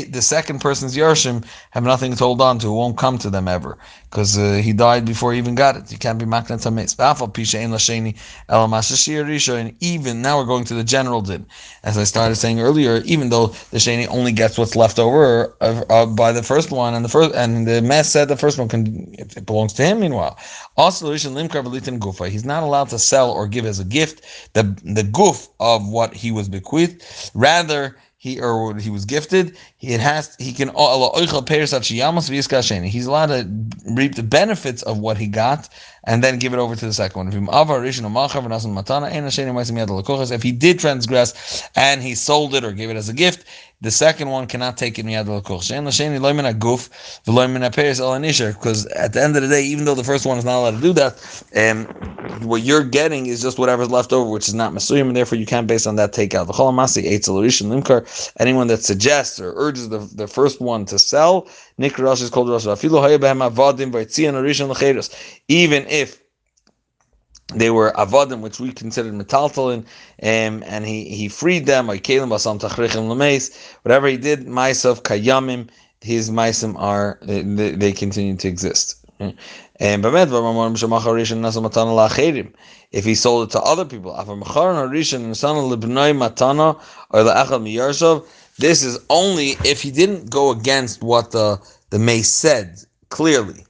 [0.09, 2.67] the second person's Yarshim have nothing to hold on to.
[2.67, 3.77] It won't come to them ever
[4.09, 5.91] because uh, he died before he even got it.
[5.91, 6.53] You can't be makna
[9.81, 11.45] even now we're going to the general din.
[11.83, 15.83] As I started saying earlier, even though the sheni only gets what's left over uh,
[15.89, 18.67] uh, by the first one, and the first and the mess said the first one
[18.69, 19.99] can it belongs to him.
[19.99, 20.37] Meanwhile,
[20.77, 21.11] also
[22.13, 22.29] gufa.
[22.29, 26.13] He's not allowed to sell or give as a gift the the goof of what
[26.13, 27.03] he was bequeathed.
[27.33, 29.57] Rather, he or he was gifted.
[29.77, 30.69] He has he can
[32.85, 33.49] he's allowed to
[33.91, 35.67] reap the benefits of what he got
[36.05, 37.27] and then give it over to the second one.
[40.31, 43.43] If he did transgress and he sold it or gave it as a gift,
[43.81, 45.69] the second one cannot take it because
[48.85, 50.81] at the end of the day, even though the first one is not allowed to
[50.81, 51.83] do that, um,
[52.47, 55.45] what you're getting is just whatever's left over, which is not masuyim, and therefore you
[55.45, 56.47] can't base on that take out.
[56.47, 61.47] The Limkar, Anyone that suggests or urges the, the first one to sell,
[61.79, 62.65] Nikra is called Rosh.
[65.47, 66.23] Even if
[67.53, 71.87] they were avodim, which we considered metaltalin, um, and he, he freed them.
[71.87, 72.07] Whatever he
[74.17, 75.69] did, ma'asav kayamim,
[76.01, 78.95] his ma'asim are they, they continue to exist.
[79.19, 79.37] And
[82.91, 84.11] if he sold it to other people,
[88.57, 92.79] this is only if he didn't go against what the the mace said
[93.09, 93.65] clearly.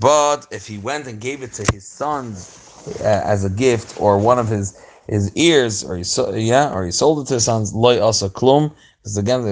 [0.00, 2.56] But if he went and gave it to his sons
[3.00, 6.84] uh, as a gift, or one of his his ears, or he so, yeah, or
[6.84, 8.72] he sold it to his sons, loy asa klum.
[9.02, 9.44] Because again,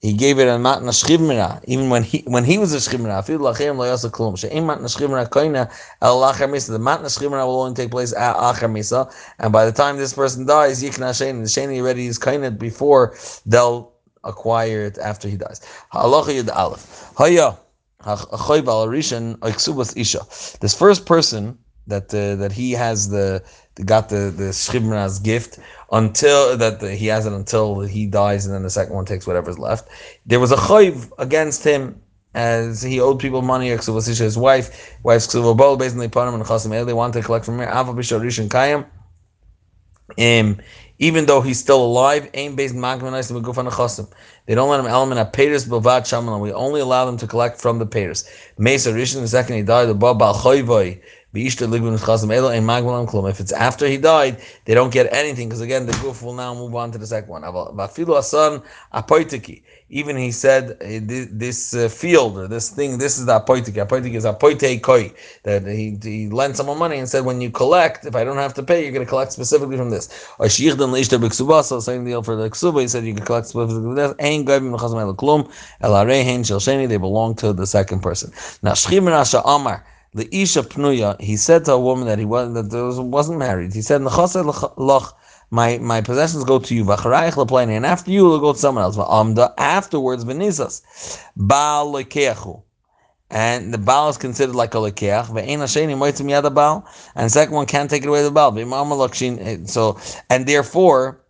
[0.00, 3.22] he gave it a matna shchivmira, even when he when he was a shchivmira.
[3.22, 4.38] Afil lachem lo yasa klum.
[4.38, 5.70] She'im matna shchivmira koina
[6.00, 6.68] el lacher misa.
[6.68, 10.14] The matna shchivmira will only take place at acher misa, and by the time this
[10.14, 13.92] person dies, yikna shein the sheni already is koina before they'll
[14.24, 15.60] acquire it after he dies.
[15.92, 17.12] Halacha yud aleph.
[17.18, 17.58] Haya.
[18.02, 20.20] achoy bal rishon oiksubas isha.
[20.60, 21.58] This first person
[21.90, 23.42] that uh, that he has the
[23.84, 25.58] got the the shchivmira's gift
[25.92, 29.26] until that the, he has it until he dies, and then the second one takes
[29.26, 29.88] whatever's left.
[30.26, 32.00] There was a chayv against him
[32.34, 33.68] as he owed people money.
[33.68, 36.86] His wife, wife's ksuvabol, basically put him in chasim.
[36.86, 37.68] They wanted to collect from him.
[37.68, 38.86] Alpha b'sharishin kayim.
[40.18, 40.60] Um,
[40.98, 44.06] even though he's still alive, aim based magmanais
[44.46, 46.40] They don't let him element at payers bavad shaman.
[46.40, 48.28] We only allow them to collect from the payers.
[48.58, 51.00] Mesa Rishon, the second he died, the Baba Choyvoy.
[51.32, 51.62] If
[53.40, 56.74] it's after he died, they don't get anything because again the goof will now move
[56.74, 57.44] on to the second one.
[59.92, 61.00] Even he said uh,
[61.32, 63.84] this uh, field or this thing, this is the apoitiki.
[63.84, 65.12] Apoitiki is apoite koi
[65.42, 68.54] that he, he lent someone money and said when you collect, if I don't have
[68.54, 70.08] to pay, you're going to collect specifically from this.
[70.38, 72.82] Or shichdan leishter b'ksuba, so same deal for the ksuba.
[72.82, 74.14] He said you can collect specifically from this.
[76.88, 78.32] They belong to the second person.
[78.62, 79.84] Now shchim rasha amar.
[80.12, 83.72] The Isha Pnuya, he said to a woman that he was that wasn't married.
[83.72, 84.02] He said,
[85.52, 88.98] my my possessions go to you, and after you will go to someone else.
[89.58, 90.82] Afterwards, benizas,
[91.36, 91.92] Baal
[93.30, 95.28] and the Baal is considered like a lekeach.
[97.14, 98.58] And the second one can't take it away the Baal.
[98.58, 99.98] Eh, so
[100.28, 101.20] and therefore,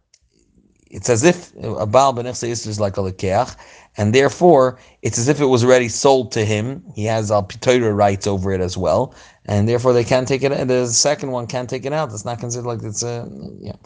[0.91, 3.55] it's as if a Baal benichsa is like a lekeach,
[4.01, 6.83] and therefore it's as if it was already sold to him.
[6.95, 10.69] He has al pitoira rights over it as well, and therefore they can't take it.
[10.69, 12.11] The second one can't take it out.
[12.11, 13.29] It's not considered like it's a
[13.61, 13.77] yeah.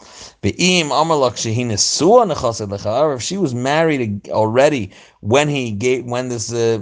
[2.83, 4.91] However, if she was married already
[5.25, 6.77] when he gave when this uh,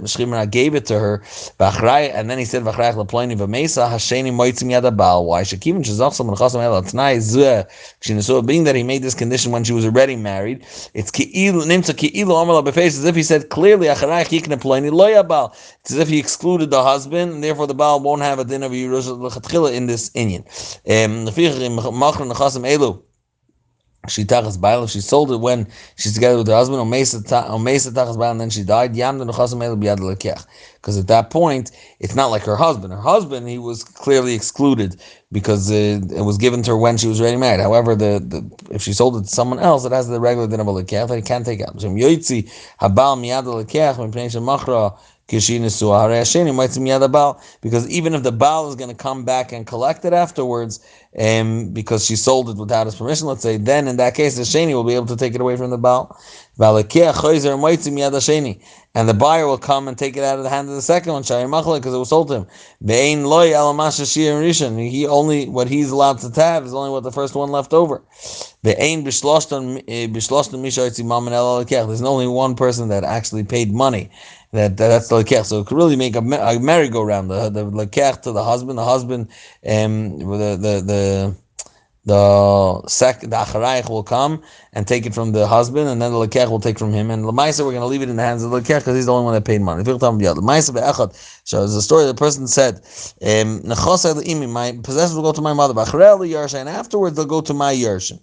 [0.50, 1.22] gave it to her,
[1.58, 5.24] and then he said v'achrayach leploni v'mesa hasheni moitzim yad abal.
[5.24, 9.64] Why shekivin shazach someone chasam el atnai zeh being that he made this condition when
[9.64, 13.86] she was already married, it's ki'ilu nimtza ki'ilu amar befesh as if he said clearly
[13.86, 15.54] achrayach yikne ploni lo yabal.
[15.80, 18.62] It's as if he excluded the husband, and therefore the baal won't have a din
[18.62, 20.44] of Yerushalayim in this inyan.
[20.86, 21.24] Um,
[24.08, 24.86] she tachas bail.
[24.86, 26.80] She sold it when she's together with her husband.
[26.80, 28.92] Omesa tachas bail, and then she died.
[30.76, 32.92] Because at that point, it's not like her husband.
[32.92, 35.00] Her husband, he was clearly excluded
[35.32, 37.60] because it, it was given to her when she was already married.
[37.60, 40.60] However, the, the if she sold it to someone else, it has the regular din
[40.60, 41.74] of a lekech that he can't take out.
[45.26, 45.78] Because even if
[48.22, 50.80] the Baal is going to come back and collect it afterwards,
[51.18, 54.42] um, because she sold it without his permission, let's say, then in that case the
[54.42, 56.14] Sheni will be able to take it away from the Baal.
[58.96, 61.12] And the buyer will come and take it out of the hand of the second
[61.12, 62.46] one, because it was sold to him.
[64.78, 68.02] He only what he's allowed to have is only what the first one left over.
[68.62, 69.24] There's
[72.02, 74.10] only one person that actually paid money
[74.54, 75.46] that, that that's the lekech.
[75.46, 77.30] So it could really make a, a merry-go-round.
[77.30, 79.28] The the lekech to the husband, the husband,
[79.68, 81.36] um, the the the
[82.06, 84.42] the sec the acharayich will come
[84.74, 87.10] and take it from the husband, and then the lekech will take from him.
[87.10, 89.06] And lemaisa, we're going to leave it in the hands of the lekech because he's
[89.06, 89.82] the only one that paid money.
[89.82, 91.14] Lemaisa be'echad.
[91.44, 92.06] So there's a story.
[92.06, 92.76] The person said,
[93.22, 93.62] um,
[94.52, 98.20] "My possessions will go to my mother, and afterwards they'll go to my yershin."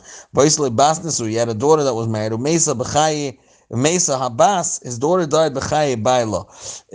[1.11, 2.39] So he had a daughter that was married.
[2.39, 3.37] Mesa b'chayi.
[3.71, 6.45] Mesa Habas, his daughter died b'chaye baila,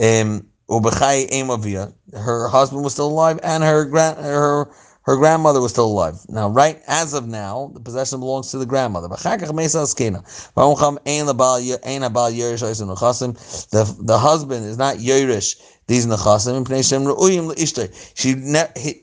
[0.03, 1.93] um, or.
[2.12, 4.68] Her husband was still alive, and her grand her
[5.03, 6.18] her grandmother was still alive.
[6.29, 9.07] Now, right as of now, the possession belongs to the grandmother.
[9.07, 9.16] The
[14.03, 15.57] the husband is not Yerush
[15.87, 16.66] these nechasim.
[18.14, 18.33] She,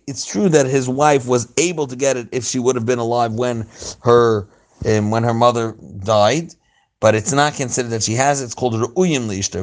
[0.05, 2.99] it's true that his wife was able to get it if she would have been
[2.99, 3.65] alive when
[4.01, 4.47] her
[4.86, 6.53] um, when her mother died
[7.03, 8.45] but it's not considered that she has it.
[8.45, 9.59] It's called ru'uyim liishter.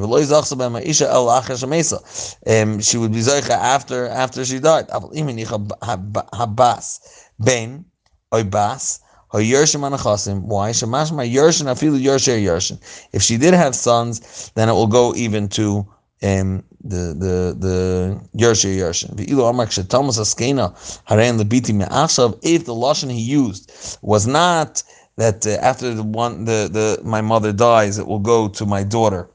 [2.47, 4.89] Um, she would be zaycha after after she died.
[6.41, 7.01] Habas
[7.39, 7.87] ben
[8.31, 9.01] oibas.
[9.33, 10.69] Why?
[13.13, 15.67] If she did have sons, then it will go even to
[16.23, 19.17] um, the the the yersher yershin.
[20.25, 20.75] Askena.
[22.43, 24.83] If the lashon he used was not
[25.21, 28.83] that uh, after the one the, the my mother dies, it will go to my
[28.83, 29.29] daughter.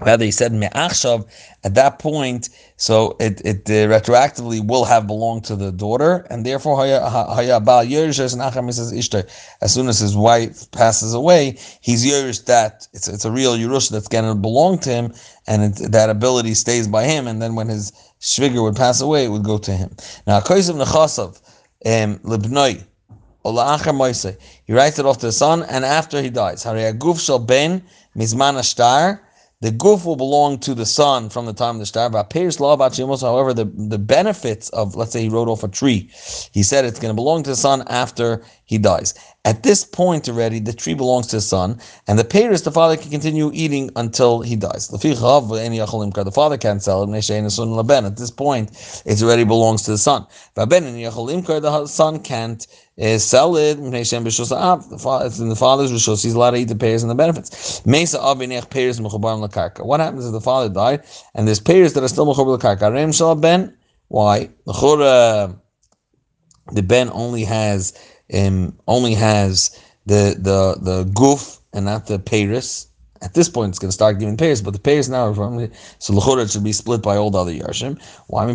[0.00, 1.28] Rather, he said me'achshav
[1.62, 6.44] at that point, so it it uh, retroactively will have belonged to the daughter, and
[6.44, 7.82] therefore haya bal.
[9.62, 13.90] As soon as his wife passes away, he's yerish that it's it's a real yerush
[13.90, 15.14] that's going to belong to him,
[15.46, 17.28] and it, that ability stays by him.
[17.28, 19.94] And then when his shviger would pass away, it would go to him.
[20.26, 21.40] Now, koisav nechasav
[21.86, 22.84] um, libnoi
[23.44, 27.82] he writes it off to the son, and after he dies, ben
[29.62, 32.10] the goof will belong to the son from the time of the shtar.
[32.10, 36.08] However, the, the benefits of, let's say he wrote off a tree,
[36.52, 39.12] he said it's going to belong to the son after he dies.
[39.46, 42.98] At this point already, the tree belongs to the son, and the payers the father
[42.98, 44.88] can continue eating until he dies.
[44.88, 44.98] The
[46.34, 48.04] father can't sell it.
[48.04, 50.26] At this point, it already belongs to the son.
[50.54, 52.66] The son can't
[53.00, 53.78] uh, sell it.
[53.80, 56.22] It's in the father's rishos.
[56.22, 57.80] He's allowed to eat the payers and the benefits.
[57.82, 58.00] What
[60.00, 63.74] happens if the father died and there's payers that are still mechubar ben.
[64.08, 64.50] Why?
[66.72, 67.94] The ben only has
[68.34, 72.86] um, only has the the the goof and not the payers.
[73.22, 75.70] At this point, it's going to start giving payers, but the payers now are from
[75.98, 78.00] so lechora should be split by all the other yarshim.
[78.28, 78.46] Why?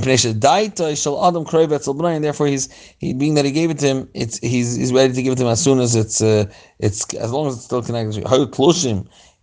[0.95, 4.75] Shall adam and therefore he's he being that he gave it to him, it's he's
[4.75, 6.45] he's ready to give it to him as soon as it's uh,
[6.79, 8.23] it's as long as it's still connected.
[8.23, 8.37] To How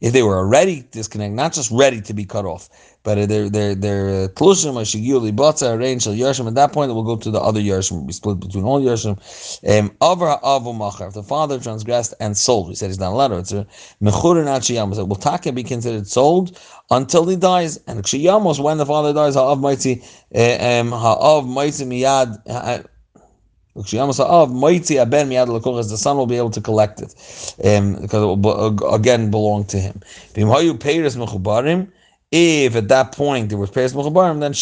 [0.03, 2.69] if they were already disconnected, not just ready to be cut off,
[3.05, 6.49] but they're they're they're tlushim or shigiyuli botza range shel yarshim.
[6.49, 8.05] At that point, it will go to the other yarshim.
[8.05, 9.17] Be split between all yarshim.
[9.79, 11.07] Um, Avar avu machar.
[11.07, 13.39] If the father transgressed and sold, we said he's not allowed to.
[13.39, 13.53] It's
[14.03, 15.07] mechurin achiyamos.
[15.07, 16.59] Will taka be considered sold
[16.91, 17.79] until he dies?
[17.87, 20.03] And kshiyamos when the father dies, ha'av mighty
[20.35, 22.87] um ha'av mighty miyad.
[23.75, 23.85] The
[25.99, 27.15] son will be able to collect it
[27.65, 30.01] um, because it will again belong to him.
[32.35, 34.53] If at that point there was payers mechubarim, then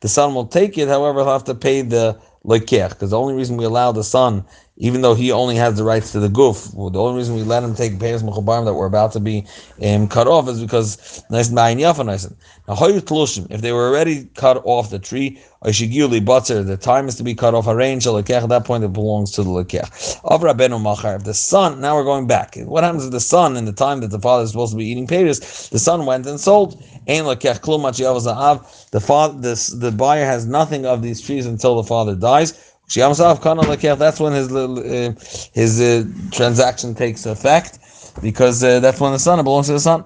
[0.00, 0.88] the son will take it.
[0.88, 4.44] However, he'll have to pay the lekech because the only reason we allow the son
[4.76, 6.74] even though he only has the rights to the goof.
[6.74, 9.46] Well, the only reason we let him take payers mechubarim that were about to be
[9.82, 16.78] um, cut off is because now if they were already cut off the tree, the
[16.80, 19.50] time is to be cut off a range at that point it belongs to the
[19.50, 21.16] lekech.
[21.16, 22.56] If the son, now we're going back.
[22.56, 24.86] What happens if the son, in the time that the father is supposed to be
[24.86, 26.82] eating payers, the son went and sold?
[27.06, 32.73] The father, this, the buyer has nothing of these trees until the father dies.
[32.88, 35.14] That's when his uh,
[35.52, 37.78] his uh, transaction takes effect
[38.22, 40.04] because uh, that's when the son belongs to the son.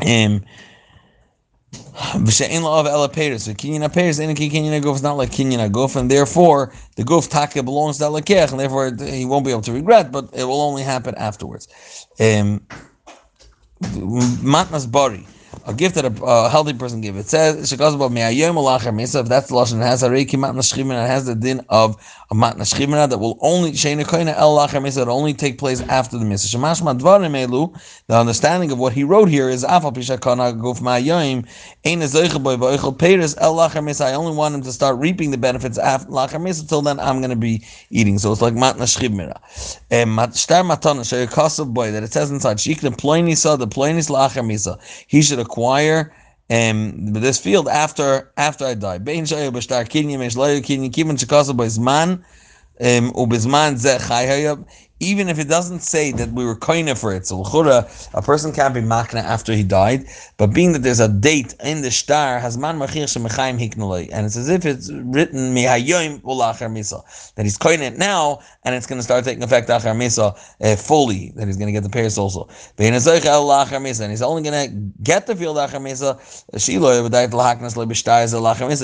[0.00, 0.44] Um,
[1.72, 3.40] V'she'en la'av ela peiris.
[3.40, 7.28] So kinyan peiris, ain't kinyan goof is not like kinyan goof, and therefore the goof
[7.28, 10.60] taka belongs to lekech, and therefore he won't be able to regret, but it will
[10.60, 11.66] only happen afterwards.
[12.20, 12.64] Um,
[13.80, 15.26] matnas bari
[15.66, 17.18] a gift that a, a healthy person gives.
[17.18, 17.72] It says.
[17.72, 21.04] If that's the lashon, it has a reiki matna shchimina.
[21.04, 21.96] It has the din of
[22.30, 24.96] a matna shchimina that will only sheina koina el lacher misa.
[24.96, 26.54] That only take place after the misa.
[26.54, 27.74] Shemash madvarim elu.
[28.06, 31.46] The understanding of what he wrote here is afal pisha kana guf ma'ayom
[31.86, 34.04] ein ezoicha boy boichel el lacher misa.
[34.04, 36.68] I only want him to start reaping the benefits after lacher misa.
[36.68, 38.18] Till then, I'm going to be eating.
[38.18, 39.40] So it's like matna shchimina.
[39.90, 44.78] Shtar matana sheyakasav boy that it says inside shikna ploini sa the ploinis lacher misa.
[45.06, 46.12] He should acquire
[46.50, 48.98] um, this field after after I die.
[48.98, 52.24] Bein shayu b'shtar kinyan mesh layu kinyan kivan shekasa b'zman
[52.80, 54.56] um, ubizman zeh chai
[55.00, 57.26] even if it doesn't say that we were koine for it.
[57.26, 57.42] So
[58.14, 61.82] a person can't be makna after he died, but being that there's a date in
[61.82, 67.02] the shtar, has man machir and it's as if it's written mihayoim ulacher misa
[67.34, 70.76] that he's koine it now, and it's going to start taking effect achar misa uh,
[70.76, 71.32] fully.
[71.36, 72.48] That he's going to get the payers also.
[72.78, 76.18] And he's only going to get the field achar misa.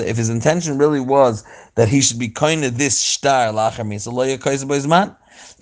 [0.06, 1.44] If his intention really was
[1.74, 5.16] that he should be koine this shtar lachar misa, lo yakais man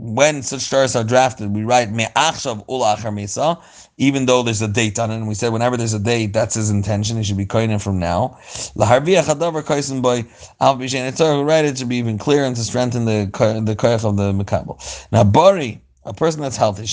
[0.00, 3.62] when such shtars are drafted, we write me'achshav ulachar misa,
[3.98, 5.16] even though there's a date on it.
[5.16, 7.18] And we said whenever there's a date, that's his intention.
[7.18, 8.38] He should be koinen from now.
[8.76, 10.24] Laharviach hadavar by
[10.60, 11.06] al b'shein.
[11.06, 11.64] It's right.
[11.64, 13.26] It should be even clear and to strengthen the
[13.64, 15.06] the koyach of the mekabel.
[15.12, 15.82] Now bari.
[16.02, 16.84] A person that's healthy.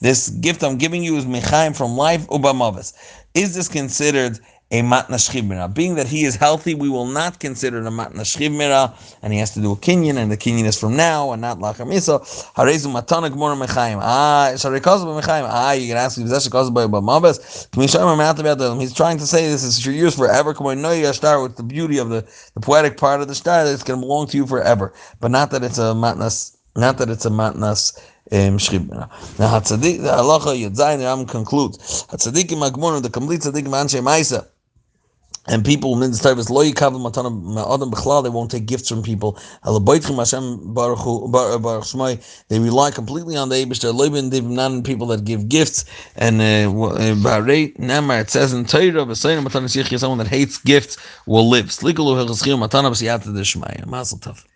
[0.00, 2.92] This gift I'm giving you is mechaim from life ubamavis.
[3.34, 4.40] Is this considered
[4.72, 5.72] a matna shchivmira.
[5.72, 8.92] Being that he is healthy, we will not consider it a matna shchivmira,
[9.22, 11.58] and he has to do a kinyan, and the kinyan is from now and not
[11.58, 12.20] lachar miso.
[12.54, 14.00] Harezu matana gemora mechaim.
[14.02, 15.46] Ah, sharikaz mechaim.
[15.48, 17.70] Ah, you can ask me, is that shikaz by bamabas?
[17.70, 20.50] Can we show him He's trying to say this is for years forever.
[20.56, 23.84] On, no yashtar with the beauty of the, the poetic part of the shtar it's
[23.84, 27.24] going to belong to you forever, but not that it's a matnas, not that it's
[27.24, 27.96] a matnas.
[28.32, 28.56] Um,
[29.38, 32.02] Now, Hatzadik, the halacha Yudzayin Ram concludes.
[32.08, 34.48] Hatzadikim Agmonu, the complete tzadikim Anshe Maisa
[35.46, 37.28] and people in this type is loy kavel matana
[37.74, 39.38] adam bichlal they won't take gifts from people.
[39.64, 41.04] Baruch
[42.48, 45.84] they rely completely on the Eibush they're living they've not people that give gifts.
[46.16, 51.66] And uh, uh Bahrain Namar it says in Torah someone that hates gifts will live.
[51.66, 52.26] Slikalu
[52.58, 54.46] matana Mazel tov